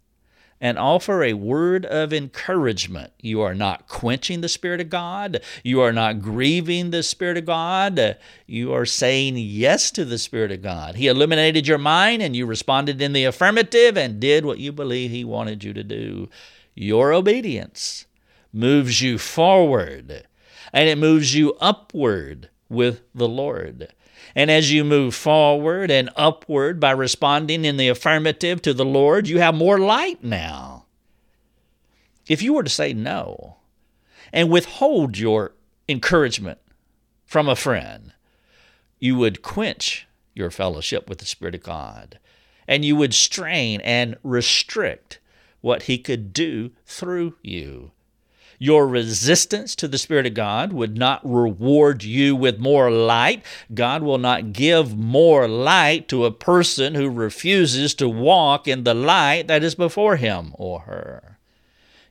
and 0.61 0.79
offer 0.79 1.22
a 1.22 1.35
word 1.35 1.87
of 1.87 2.12
encouragement, 2.12 3.12
you 3.20 3.40
are 3.40 3.55
not 3.55 3.87
quenching 3.87 4.40
the 4.40 4.48
Spirit 4.48 4.81
of 4.81 4.90
God, 4.90 5.40
you 5.62 5.81
are 5.81 5.92
not 5.92 6.20
grieving 6.20 6.90
the 6.90 7.03
Spirit 7.03 7.37
of 7.37 7.46
God, 7.46 8.16
you 8.46 8.72
are 8.74 8.87
saying 8.87 9.37
yes 9.37 9.90
to 9.92 10.05
the 10.05 10.18
Spirit 10.18 10.51
of 10.51 10.62
God. 10.62 10.96
He 10.96 11.07
illuminated 11.07 11.68
your 11.68 11.79
mind 11.79 12.22
and 12.22 12.35
you 12.35 12.46
responded 12.46 13.01
in 13.01 13.12
the 13.12 13.24
affirmative 13.24 13.96
and 13.96 14.20
did 14.20 14.44
what 14.44 14.59
you 14.59 14.72
believe 14.72 15.11
He 15.11 15.24
wanted 15.24 15.62
you 15.62 15.72
to 15.72 15.85
do. 15.85 16.29
Your 16.74 17.12
obedience 17.12 18.07
moves 18.53 19.01
you 19.01 19.18
forward 19.18 20.27
and 20.72 20.88
it 20.88 20.98
moves 20.98 21.35
you 21.35 21.54
upward 21.61 22.50
with 22.68 23.02
the 23.14 23.28
Lord. 23.28 23.92
And 24.35 24.50
as 24.50 24.72
you 24.72 24.85
move 24.85 25.14
forward 25.14 25.90
and 25.90 26.11
upward 26.16 26.78
by 26.78 26.90
responding 26.90 27.64
in 27.64 27.76
the 27.76 27.88
affirmative 27.88 28.62
to 28.62 28.74
the 28.74 28.85
Lord, 28.85 29.28
you 29.28 29.38
have 29.38 29.54
more 29.54 29.78
light 29.78 30.22
now. 30.22 30.87
If 32.26 32.42
you 32.42 32.52
were 32.52 32.62
to 32.62 32.70
say 32.70 32.92
no 32.92 33.57
and 34.33 34.50
withhold 34.50 35.18
your 35.18 35.54
encouragement 35.88 36.59
from 37.24 37.48
a 37.48 37.57
friend, 37.57 38.12
you 38.98 39.16
would 39.16 39.42
quench 39.42 40.07
your 40.35 40.50
fellowship 40.50 41.09
with 41.09 41.18
the 41.18 41.24
Spirit 41.24 41.54
of 41.54 41.62
God 41.62 42.18
and 42.68 42.85
you 42.85 42.94
would 42.94 43.14
strain 43.14 43.81
and 43.81 44.16
restrict 44.22 45.18
what 45.61 45.85
He 45.85 45.98
could 45.98 46.33
do 46.33 46.70
through 46.85 47.35
you. 47.42 47.90
Your 48.58 48.88
resistance 48.88 49.76
to 49.76 49.86
the 49.86 49.98
Spirit 49.98 50.26
of 50.26 50.34
God 50.34 50.72
would 50.72 50.98
not 50.98 51.20
reward 51.24 52.02
you 52.02 52.34
with 52.34 52.58
more 52.58 52.90
light. 52.90 53.44
God 53.72 54.02
will 54.02 54.18
not 54.18 54.52
give 54.52 54.96
more 54.96 55.46
light 55.46 56.08
to 56.08 56.24
a 56.24 56.32
person 56.32 56.94
who 56.96 57.08
refuses 57.08 57.94
to 57.94 58.08
walk 58.08 58.66
in 58.66 58.82
the 58.82 58.94
light 58.94 59.46
that 59.46 59.62
is 59.62 59.76
before 59.76 60.16
him 60.16 60.54
or 60.54 60.80
her. 60.80 61.38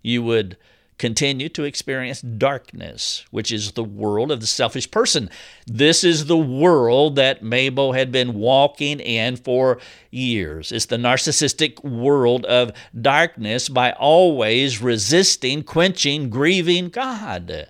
You 0.02 0.24
would 0.24 0.56
continue 0.98 1.48
to 1.50 1.64
experience 1.64 2.22
darkness, 2.22 3.26
which 3.32 3.52
is 3.52 3.74
the 3.74 3.84
world 3.84 4.32
of 4.32 4.40
the 4.40 4.48
selfish 4.48 4.90
person. 4.90 5.30
This 5.66 6.04
is 6.04 6.26
the 6.26 6.38
world 6.38 7.16
that 7.16 7.44
Mabel 7.44 7.94
had 7.94 8.12
been 8.12 8.34
walking 8.34 9.00
in 9.00 9.36
for 9.36 9.80
years. 10.10 10.72
It's 10.72 10.88
the 10.88 10.98
narcissistic 10.98 11.84
world 11.84 12.46
of 12.46 12.72
darkness 13.00 13.70
by 13.70 13.92
always 13.92 14.82
resisting, 14.82 15.64
quenching, 15.64 16.30
grieving 16.30 16.90
God. 16.90 17.70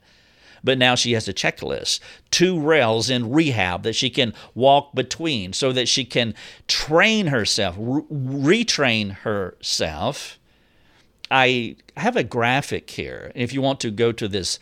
But 0.63 0.77
now 0.77 0.95
she 0.95 1.13
has 1.13 1.27
a 1.27 1.33
checklist, 1.33 1.99
two 2.31 2.59
rails 2.59 3.09
in 3.09 3.31
rehab 3.31 3.83
that 3.83 3.93
she 3.93 4.09
can 4.09 4.33
walk 4.55 4.95
between 4.95 5.53
so 5.53 5.71
that 5.71 5.87
she 5.87 6.03
can 6.03 6.33
train 6.67 7.27
herself, 7.27 7.75
re- 7.77 8.01
retrain 8.11 9.11
herself 9.11 10.39
I 11.29 11.75
have 11.95 12.15
a 12.15 12.23
graphic 12.23 12.89
here. 12.89 13.31
If 13.35 13.53
you 13.53 13.61
want 13.61 13.79
to 13.81 13.91
go 13.91 14.11
to 14.11 14.27
this 14.27 14.59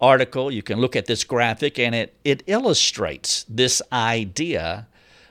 article, 0.00 0.50
you 0.50 0.62
can 0.62 0.80
look 0.80 0.96
at 0.96 1.06
this 1.06 1.24
graphic 1.24 1.78
and 1.78 1.94
it, 1.94 2.14
it 2.24 2.42
illustrates 2.46 3.44
this 3.48 3.80
idea 3.92 4.86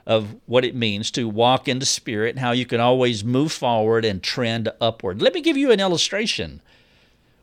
of 0.06 0.36
what 0.46 0.64
it 0.64 0.76
means 0.76 1.10
to 1.12 1.28
walk 1.28 1.68
in 1.68 1.80
the 1.80 1.86
Spirit 1.86 2.32
and 2.32 2.40
how 2.40 2.52
you 2.52 2.66
can 2.66 2.80
always 2.80 3.24
move 3.24 3.52
forward 3.52 4.06
and 4.06 4.22
trend 4.22 4.70
upward. 4.80 5.22
Let 5.22 5.34
me 5.34 5.42
give 5.42 5.58
you 5.58 5.72
an 5.72 5.80
illustration. 5.80 6.62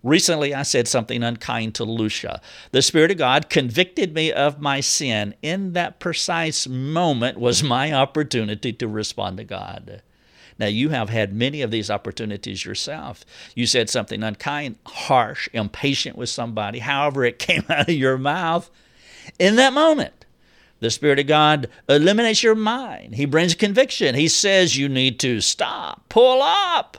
Recently, 0.03 0.53
I 0.53 0.63
said 0.63 0.89
something 0.89 1.23
unkind 1.23 1.77
to 1.77 1.85
Lucia. 1.85 2.41
The 2.73 2.83
Spirit 2.83 3.13
of 3.13 3.19
God 3.19 3.49
convicted 3.49 4.15
me 4.15 4.33
of 4.33 4.61
my 4.61 4.81
sin. 4.81 5.35
In 5.43 5.75
that 5.75 6.01
precise 6.01 6.67
moment 6.67 7.39
was 7.39 7.63
my 7.63 7.93
opportunity 7.93 8.73
to 8.73 8.89
respond 8.89 9.37
to 9.39 9.45
God. 9.45 10.03
Now, 10.63 10.69
you 10.69 10.91
have 10.91 11.11
had 11.11 11.35
many 11.35 11.61
of 11.63 11.73
these 11.73 11.91
opportunities 11.91 12.65
yourself. 12.65 13.25
You 13.57 13.67
said 13.67 13.91
something 13.91 14.23
unkind, 14.23 14.77
harsh, 14.87 15.49
impatient 15.53 16.17
with 16.17 16.29
somebody, 16.29 16.79
however, 16.79 17.25
it 17.25 17.39
came 17.41 17.65
out 17.69 17.89
of 17.89 17.95
your 17.97 18.17
mouth. 18.17 18.71
In 19.41 19.57
that 19.57 19.73
moment 19.73 20.25
The 20.79 20.93
Spirit 20.93 21.19
of 21.19 21.27
God 21.27 21.69
eliminates 21.89 22.45
your 22.45 22.55
mind. 22.55 23.17
He 23.17 23.25
brings 23.25 23.57
conviction. 23.57 24.15
He 24.15 24.29
says 24.29 24.77
you 24.77 24.89
need 24.89 25.19
to 25.19 25.41
stop, 25.41 26.09
pull 26.09 26.41
up. 26.41 26.97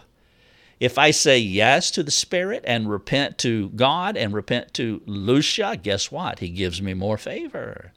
If 0.81 0.97
I 0.97 1.11
say 1.11 1.37
yes 1.37 1.89
to 1.91 2.03
the 2.03 2.11
Spirit 2.11 2.65
and 2.67 2.89
repent 2.89 3.37
to 3.37 3.69
God 3.69 4.17
and 4.17 4.33
repent 4.33 4.73
to 4.73 5.01
Lucia, 5.05 5.79
guess 5.81 6.11
what? 6.11 6.39
He 6.39 6.49
gives 6.49 6.81
me 6.81 6.93
more 6.93 7.17
favor. 7.17 7.93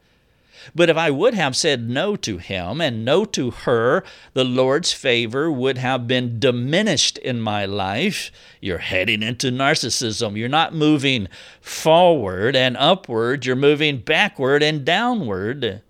But 0.75 0.91
if 0.91 0.97
I 0.97 1.11
would 1.11 1.35
have 1.35 1.57
said 1.57 1.89
no 1.89 2.17
to 2.17 2.39
him 2.39 2.81
and 2.81 3.05
no 3.05 3.25
to 3.27 3.51
her, 3.51 4.05
the 4.35 4.45
Lord's 4.45 4.93
favor 4.93 5.51
would 5.51 5.79
have 5.79 6.07
been 6.07 6.39
diminished 6.39 7.19
in 7.19 7.41
my 7.41 7.65
life. 7.65 8.31
You're 8.61 8.79
heading 8.79 9.23
into 9.23 9.51
narcissism. 9.51 10.37
You're 10.37 10.49
not 10.49 10.75
moving 10.75 11.29
forward 11.61 12.57
and 12.57 12.77
upward, 12.77 13.47
you're 13.47 13.57
moving 13.57 13.99
backward 13.99 14.63
and 14.63 14.85
downward. 14.85 15.83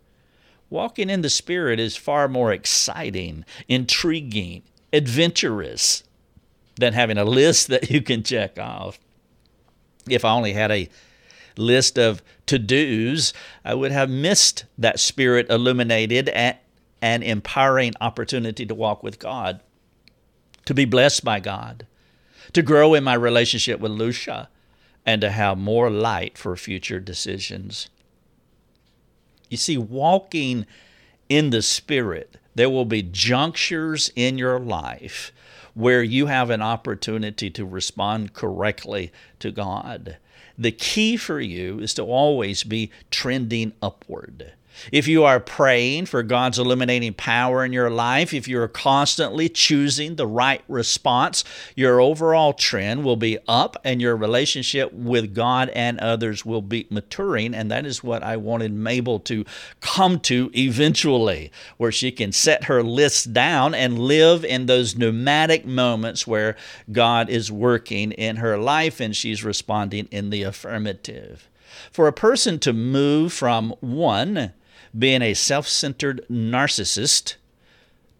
Walking 0.69 1.11
in 1.11 1.23
the 1.23 1.31
Spirit 1.31 1.79
is 1.79 1.97
far 1.97 2.29
more 2.29 2.53
exciting, 2.53 3.45
intriguing, 3.69 4.63
adventurous 4.93 6.03
than 6.77 6.93
having 6.93 7.19
a 7.19 7.25
list 7.25 7.69
that 7.69 7.91
you 7.91 8.03
can 8.03 8.23
check 8.23 8.59
off. 8.59 8.99
If 10.09 10.25
I 10.25 10.31
only 10.31 10.53
had 10.53 10.71
a 10.71 10.89
list 11.57 11.99
of 11.99 12.23
to 12.47 12.59
dos, 12.59 13.33
I 13.65 13.75
would 13.75 13.93
have 13.93 14.11
missed 14.11 14.65
that 14.79 15.01
spirit 15.01 15.51
illuminated 15.51 16.29
and, 16.29 16.57
and 17.03 17.23
empowering 17.23 17.95
opportunity 18.01 18.67
to 18.67 18.75
walk 18.75 19.03
with 19.03 19.19
God, 19.19 19.61
to 20.65 20.75
be 20.75 20.85
blessed 20.85 21.25
by 21.25 21.41
God, 21.41 21.87
to 22.53 22.63
grow 22.63 22.95
in 22.95 23.05
my 23.05 23.15
relationship 23.15 23.81
with 23.81 23.93
Lucia, 23.93 24.49
and 25.05 25.21
to 25.21 25.31
have 25.31 25.57
more 25.57 25.91
light 25.91 26.37
for 26.37 26.57
future 26.57 27.01
decisions. 27.01 27.89
You 29.49 29.57
see, 29.57 29.79
walking 29.79 30.67
in 31.29 31.51
the 31.51 31.63
Spirit, 31.63 32.37
there 32.55 32.71
will 32.71 32.85
be 32.85 33.03
junctures 33.03 34.11
in 34.17 34.39
your 34.39 34.59
life 34.59 35.33
where 35.75 36.03
you 36.03 36.27
have 36.27 36.51
an 36.51 36.63
opportunity 36.63 37.51
to 37.51 37.65
respond 37.65 38.33
correctly 38.33 39.13
to 39.39 39.53
God. 39.53 40.17
The 40.59 40.73
key 40.73 41.17
for 41.17 41.41
you 41.41 41.79
is 41.81 41.95
to 41.95 42.03
always 42.03 42.65
be 42.65 42.91
trending 43.11 43.73
upward. 43.83 44.53
If 44.93 45.09
you 45.09 45.25
are 45.25 45.41
praying 45.41 46.07
for 46.07 46.23
God's 46.23 46.59
illuminating 46.59 47.15
power 47.15 47.65
in 47.65 47.73
your 47.73 47.91
life, 47.91 48.33
if 48.33 48.47
you're 48.49 48.69
constantly 48.69 49.49
choosing 49.49 50.17
the 50.17 50.27
right 50.27 50.63
response, 50.69 51.45
your 51.75 52.01
overall 52.01 52.53
trend 52.53 53.05
will 53.05 53.17
be 53.17 53.39
up 53.49 53.77
and 53.85 54.01
your 54.01 54.17
relationship 54.17 54.93
with 54.93 55.35
God 55.35 55.71
and 55.71 55.99
others 56.01 56.45
will 56.45 56.63
be 56.63 56.87
maturing. 56.91 57.55
And 57.55 57.71
that 57.71 57.87
is 57.87 58.05
what 58.05 58.23
I 58.23 58.37
wanted 58.37 58.73
Mabel 58.73 59.19
to 59.21 59.45
come 59.81 60.21
to 60.21 60.51
eventually, 60.55 61.51
where 61.77 61.93
she 61.93 62.13
can 62.13 62.33
set 62.33 62.65
her 62.65 62.83
list 62.83 63.33
down 63.33 63.75
and 63.75 63.99
live 63.99 64.45
in 64.45 64.67
those 64.67 64.97
pneumatic 64.97 65.67
moments 65.67 66.27
where 66.27 66.57
God 66.93 67.29
is 67.29 67.51
working 67.51 68.13
in 68.13 68.37
her 68.37 68.57
life 68.59 69.01
and 69.01 69.15
she's 69.15 69.45
responding 69.45 70.09
in 70.11 70.31
the 70.31 70.43
affirmative. 70.43 71.49
For 71.93 72.07
a 72.07 72.13
person 72.13 72.59
to 72.61 72.73
move 72.73 73.33
from 73.33 73.75
one, 73.81 74.53
being 74.99 75.23
a 75.23 75.35
self 75.35 75.69
centered 75.69 76.25
narcissist. 76.31 77.37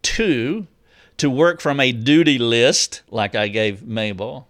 Two, 0.01 0.67
to 1.17 1.29
work 1.29 1.59
from 1.59 1.79
a 1.79 1.91
duty 1.91 2.37
list, 2.37 3.01
like 3.09 3.35
I 3.35 3.47
gave 3.47 3.83
Mabel. 3.83 4.47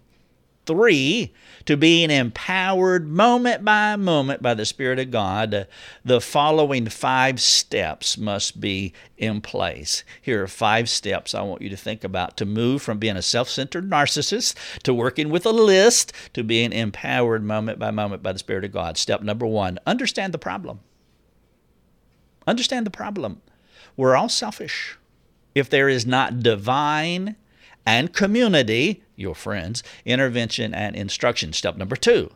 Three, 0.66 1.32
to 1.64 1.78
being 1.78 2.10
empowered 2.10 3.08
moment 3.08 3.64
by 3.64 3.96
moment 3.96 4.42
by 4.42 4.52
the 4.52 4.66
Spirit 4.66 4.98
of 4.98 5.10
God, 5.10 5.66
the 6.04 6.20
following 6.20 6.88
five 6.88 7.40
steps 7.40 8.18
must 8.18 8.60
be 8.60 8.92
in 9.16 9.40
place. 9.40 10.04
Here 10.20 10.42
are 10.42 10.48
five 10.48 10.90
steps 10.90 11.34
I 11.34 11.40
want 11.40 11.62
you 11.62 11.70
to 11.70 11.76
think 11.76 12.04
about 12.04 12.36
to 12.36 12.44
move 12.44 12.82
from 12.82 12.98
being 12.98 13.16
a 13.16 13.22
self 13.22 13.48
centered 13.48 13.88
narcissist 13.88 14.54
to 14.82 14.92
working 14.92 15.30
with 15.30 15.46
a 15.46 15.50
list 15.50 16.12
to 16.34 16.44
being 16.44 16.72
empowered 16.72 17.42
moment 17.42 17.78
by 17.78 17.90
moment 17.90 18.22
by 18.22 18.32
the 18.32 18.38
Spirit 18.38 18.64
of 18.64 18.72
God. 18.72 18.98
Step 18.98 19.22
number 19.22 19.46
one 19.46 19.78
understand 19.86 20.34
the 20.34 20.38
problem. 20.38 20.80
Understand 22.48 22.86
the 22.86 22.90
problem. 22.90 23.42
We're 23.94 24.16
all 24.16 24.30
selfish. 24.30 24.96
If 25.54 25.68
there 25.68 25.88
is 25.88 26.06
not 26.06 26.40
divine 26.40 27.36
and 27.84 28.14
community, 28.14 29.02
your 29.16 29.34
friends, 29.34 29.82
intervention 30.06 30.72
and 30.72 30.96
instruction. 30.96 31.52
Step 31.52 31.76
number 31.76 31.94
two 31.94 32.30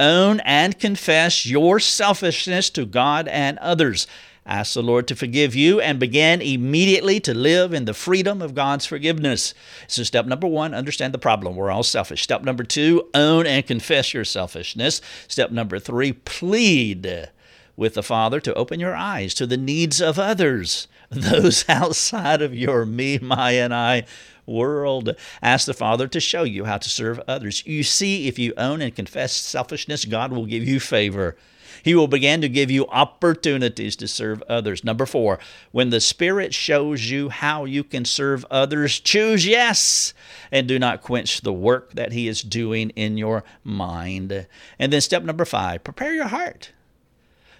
own 0.00 0.40
and 0.40 0.78
confess 0.78 1.44
your 1.44 1.78
selfishness 1.78 2.70
to 2.70 2.86
God 2.86 3.28
and 3.28 3.58
others. 3.58 4.06
Ask 4.46 4.74
the 4.74 4.82
Lord 4.82 5.06
to 5.08 5.16
forgive 5.16 5.54
you 5.54 5.80
and 5.80 6.00
begin 6.00 6.40
immediately 6.40 7.20
to 7.20 7.34
live 7.34 7.72
in 7.72 7.84
the 7.84 7.94
freedom 7.94 8.42
of 8.42 8.54
God's 8.54 8.86
forgiveness. 8.86 9.54
So, 9.86 10.02
step 10.02 10.26
number 10.26 10.48
one, 10.48 10.74
understand 10.74 11.14
the 11.14 11.18
problem. 11.18 11.54
We're 11.54 11.70
all 11.70 11.84
selfish. 11.84 12.22
Step 12.22 12.42
number 12.42 12.64
two, 12.64 13.08
own 13.14 13.46
and 13.46 13.66
confess 13.66 14.14
your 14.14 14.24
selfishness. 14.24 15.00
Step 15.28 15.50
number 15.50 15.78
three, 15.78 16.12
plead 16.12 17.28
with 17.76 17.94
the 17.94 18.02
Father 18.02 18.40
to 18.40 18.54
open 18.54 18.80
your 18.80 18.94
eyes 18.94 19.34
to 19.34 19.46
the 19.46 19.56
needs 19.56 20.00
of 20.00 20.18
others, 20.18 20.88
those 21.10 21.64
outside 21.68 22.42
of 22.42 22.54
your 22.54 22.84
me, 22.84 23.18
my, 23.18 23.52
and 23.52 23.74
I 23.74 24.04
world. 24.46 25.14
Ask 25.40 25.66
the 25.66 25.74
Father 25.74 26.08
to 26.08 26.20
show 26.20 26.42
you 26.42 26.64
how 26.64 26.78
to 26.78 26.88
serve 26.88 27.20
others. 27.26 27.64
You 27.66 27.82
see, 27.82 28.28
if 28.28 28.38
you 28.38 28.52
own 28.56 28.82
and 28.82 28.94
confess 28.94 29.32
selfishness, 29.32 30.04
God 30.04 30.32
will 30.32 30.46
give 30.46 30.64
you 30.64 30.80
favor. 30.80 31.36
He 31.82 31.94
will 31.94 32.06
begin 32.06 32.40
to 32.42 32.48
give 32.48 32.70
you 32.70 32.86
opportunities 32.88 33.96
to 33.96 34.06
serve 34.06 34.42
others. 34.48 34.84
Number 34.84 35.06
four, 35.06 35.38
when 35.72 35.90
the 35.90 36.00
Spirit 36.00 36.54
shows 36.54 37.10
you 37.10 37.28
how 37.28 37.64
you 37.64 37.82
can 37.82 38.04
serve 38.04 38.44
others, 38.50 39.00
choose 39.00 39.46
yes 39.46 40.14
and 40.52 40.68
do 40.68 40.78
not 40.78 41.02
quench 41.02 41.40
the 41.40 41.52
work 41.52 41.92
that 41.94 42.12
He 42.12 42.28
is 42.28 42.42
doing 42.42 42.90
in 42.90 43.16
your 43.16 43.42
mind. 43.64 44.46
And 44.78 44.92
then 44.92 45.00
step 45.00 45.24
number 45.24 45.44
five, 45.44 45.82
prepare 45.82 46.14
your 46.14 46.28
heart 46.28 46.70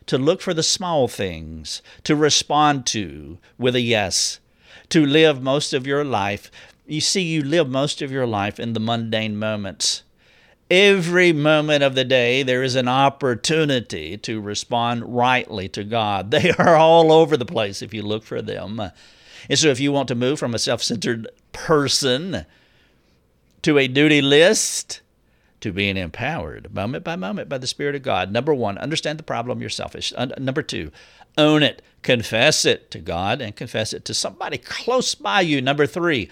to 0.07 0.19
look 0.19 0.41
for 0.41 0.55
the 0.55 0.62
small 0.62 1.09
things, 1.09 1.83
to 2.05 2.17
respond 2.17 2.87
to 2.87 3.38
with 3.59 3.75
a 3.75 3.81
yes, 3.81 4.41
to 4.88 5.05
live 5.05 5.43
most 5.43 5.73
of 5.73 5.87
your 5.87 6.05
life. 6.05 6.51
You 6.87 7.01
see, 7.01 7.23
you 7.23 7.43
live 7.43 7.69
most 7.69 8.03
of 8.03 8.11
your 8.11 8.27
life 8.27 8.59
in 8.61 8.73
the 8.73 8.81
mundane 8.81 9.38
moments. 9.38 10.03
Every 10.71 11.33
moment 11.33 11.85
of 11.85 11.95
the 11.95 12.05
day, 12.05 12.43
there 12.43 12.62
is 12.62 12.77
an 12.77 12.88
opportunity 12.88 14.17
to 14.19 14.41
respond 14.41 15.15
rightly 15.15 15.69
to 15.71 15.85
God. 15.85 16.31
They 16.31 16.51
are 16.53 16.77
all 16.77 17.12
over 17.12 17.37
the 17.37 17.45
place 17.45 17.83
if 17.83 17.93
you 17.93 18.03
look 18.03 18.25
for 18.25 18.41
them. 18.41 18.81
And 19.49 19.59
so, 19.59 19.69
if 19.69 19.81
you 19.81 19.93
want 19.93 20.09
to 20.09 20.15
move 20.15 20.38
from 20.38 20.55
a 20.55 20.59
self 20.59 20.83
centered 20.83 21.29
person 21.53 22.47
to 23.62 23.79
a 23.79 23.88
duty 23.88 24.23
list, 24.23 25.01
to 25.62 25.72
being 25.72 25.96
empowered 25.96 26.75
moment 26.75 27.05
by 27.05 27.16
moment 27.16 27.48
by 27.48 27.59
the 27.59 27.66
Spirit 27.66 27.94
of 27.94 28.03
God. 28.03 28.31
Number 28.31 28.53
one, 28.55 28.79
understand 28.79 29.18
the 29.18 29.25
problem, 29.25 29.61
you're 29.61 29.70
selfish. 29.70 30.12
number 30.38 30.62
two, 30.62 30.92
own 31.38 31.62
it, 31.62 31.83
confess 32.03 32.64
it 32.64 32.90
to 32.90 32.98
God 32.98 33.40
and 33.40 33.57
confess 33.57 33.92
it 33.92 34.05
to 34.05 34.14
somebody 34.14 34.59
close 34.59 35.14
by 35.14 35.40
you. 35.40 35.62
Number 35.62 35.87
three, 35.87 36.29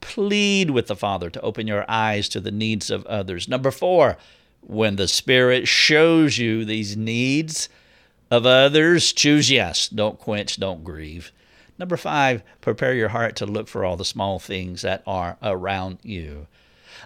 plead 0.00 0.70
with 0.70 0.88
the 0.88 0.96
Father 0.96 1.30
to 1.30 1.40
open 1.40 1.66
your 1.66 1.84
eyes 1.88 2.28
to 2.28 2.40
the 2.40 2.50
needs 2.50 2.90
of 2.90 3.06
others. 3.06 3.48
Number 3.48 3.70
four, 3.70 4.18
when 4.60 4.96
the 4.96 5.08
Spirit 5.08 5.66
shows 5.66 6.38
you 6.38 6.64
these 6.64 6.96
needs 6.96 7.68
of 8.30 8.46
others, 8.46 9.12
choose 9.12 9.50
yes. 9.50 9.88
Don't 9.88 10.18
quench, 10.18 10.58
don't 10.58 10.84
grieve. 10.84 11.32
Number 11.78 11.96
five, 11.96 12.42
prepare 12.60 12.94
your 12.94 13.08
heart 13.08 13.36
to 13.36 13.46
look 13.46 13.68
for 13.68 13.84
all 13.84 13.96
the 13.96 14.04
small 14.04 14.38
things 14.38 14.82
that 14.82 15.02
are 15.06 15.36
around 15.42 15.98
you. 16.02 16.46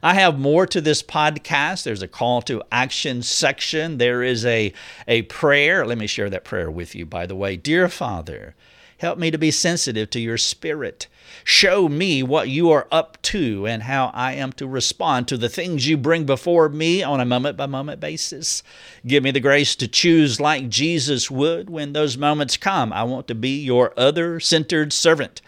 I 0.03 0.15
have 0.15 0.39
more 0.39 0.67
to 0.67 0.81
this 0.81 1.03
podcast. 1.03 1.85
There's 1.85 2.03
a 2.03 2.09
call 2.09 2.43
to 2.43 2.63
action 2.71 3.23
section. 3.23 3.99
There 3.99 4.23
is 4.23 4.45
a, 4.45 4.73
a 5.09 5.23
prayer. 5.23 5.87
Let 5.87 5.99
me 5.99 6.07
share 6.07 6.31
that 6.31 6.45
prayer 6.45 6.71
with 6.71 6.95
you, 6.95 7.07
by 7.07 7.27
the 7.27 7.37
way. 7.37 7.57
Dear 7.57 7.89
Father, 7.89 8.55
help 8.99 9.19
me 9.19 9.31
to 9.31 9.39
be 9.39 9.51
sensitive 9.51 10.11
to 10.11 10.21
your 10.21 10.39
spirit. 10.39 11.07
Show 11.45 11.89
me 11.89 12.23
what 12.23 12.49
you 12.49 12.71
are 12.71 12.89
up 12.91 13.21
to 13.23 13.67
and 13.67 13.85
how 13.85 14.11
I 14.15 14.35
am 14.35 14.53
to 14.55 14.67
respond 14.67 15.29
to 15.29 15.37
the 15.37 15.49
things 15.49 15.89
you 15.89 15.97
bring 15.97 16.25
before 16.25 16.69
me 16.69 17.03
on 17.03 17.21
a 17.21 17.25
moment 17.25 17.57
by 17.57 17.67
moment 17.67 18.01
basis. 18.01 18.63
Give 19.07 19.23
me 19.23 19.31
the 19.31 19.41
grace 19.41 19.77
to 19.77 19.89
choose 19.89 20.41
like 20.41 20.69
Jesus 20.69 21.31
would 21.31 21.71
when 21.71 21.93
those 21.93 22.17
moments 22.17 22.57
come. 22.57 22.93
I 22.93 23.03
want 23.05 23.29
to 23.29 23.35
be 23.35 23.61
your 23.61 23.93
other 23.97 24.41
centered 24.41 24.93
servant 24.93 25.41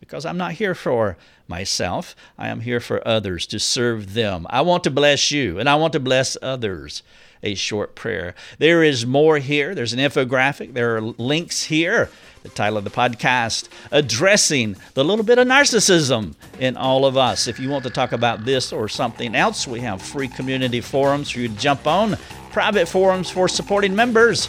because 0.00 0.26
I'm 0.26 0.38
not 0.38 0.52
here 0.52 0.74
for 0.74 1.16
myself. 1.52 2.16
I 2.38 2.48
am 2.48 2.60
here 2.60 2.80
for 2.80 3.06
others 3.06 3.46
to 3.48 3.58
serve 3.58 4.14
them. 4.14 4.46
I 4.48 4.62
want 4.62 4.84
to 4.84 4.90
bless 4.90 5.30
you 5.30 5.58
and 5.58 5.68
I 5.68 5.74
want 5.74 5.92
to 5.92 6.00
bless 6.00 6.34
others. 6.40 7.02
A 7.42 7.54
short 7.54 7.94
prayer. 7.94 8.34
There 8.58 8.82
is 8.82 9.04
more 9.04 9.36
here. 9.36 9.74
There's 9.74 9.92
an 9.92 9.98
infographic. 9.98 10.72
There 10.72 10.96
are 10.96 11.02
links 11.02 11.64
here. 11.64 12.08
The 12.42 12.48
title 12.48 12.78
of 12.78 12.84
the 12.84 12.90
podcast, 12.90 13.68
Addressing 13.90 14.76
the 14.94 15.04
Little 15.04 15.24
Bit 15.24 15.38
of 15.38 15.46
Narcissism 15.46 16.34
in 16.58 16.78
All 16.78 17.04
of 17.04 17.18
Us. 17.18 17.46
If 17.46 17.60
you 17.60 17.68
want 17.68 17.84
to 17.84 17.90
talk 17.90 18.12
about 18.12 18.46
this 18.46 18.72
or 18.72 18.88
something 18.88 19.34
else, 19.34 19.66
we 19.66 19.80
have 19.80 20.00
free 20.00 20.28
community 20.28 20.80
forums 20.80 21.28
for 21.30 21.40
you 21.40 21.48
to 21.48 21.56
jump 21.56 21.86
on, 21.86 22.16
private 22.50 22.88
forums 22.88 23.28
for 23.28 23.46
supporting 23.46 23.94
members 23.94 24.48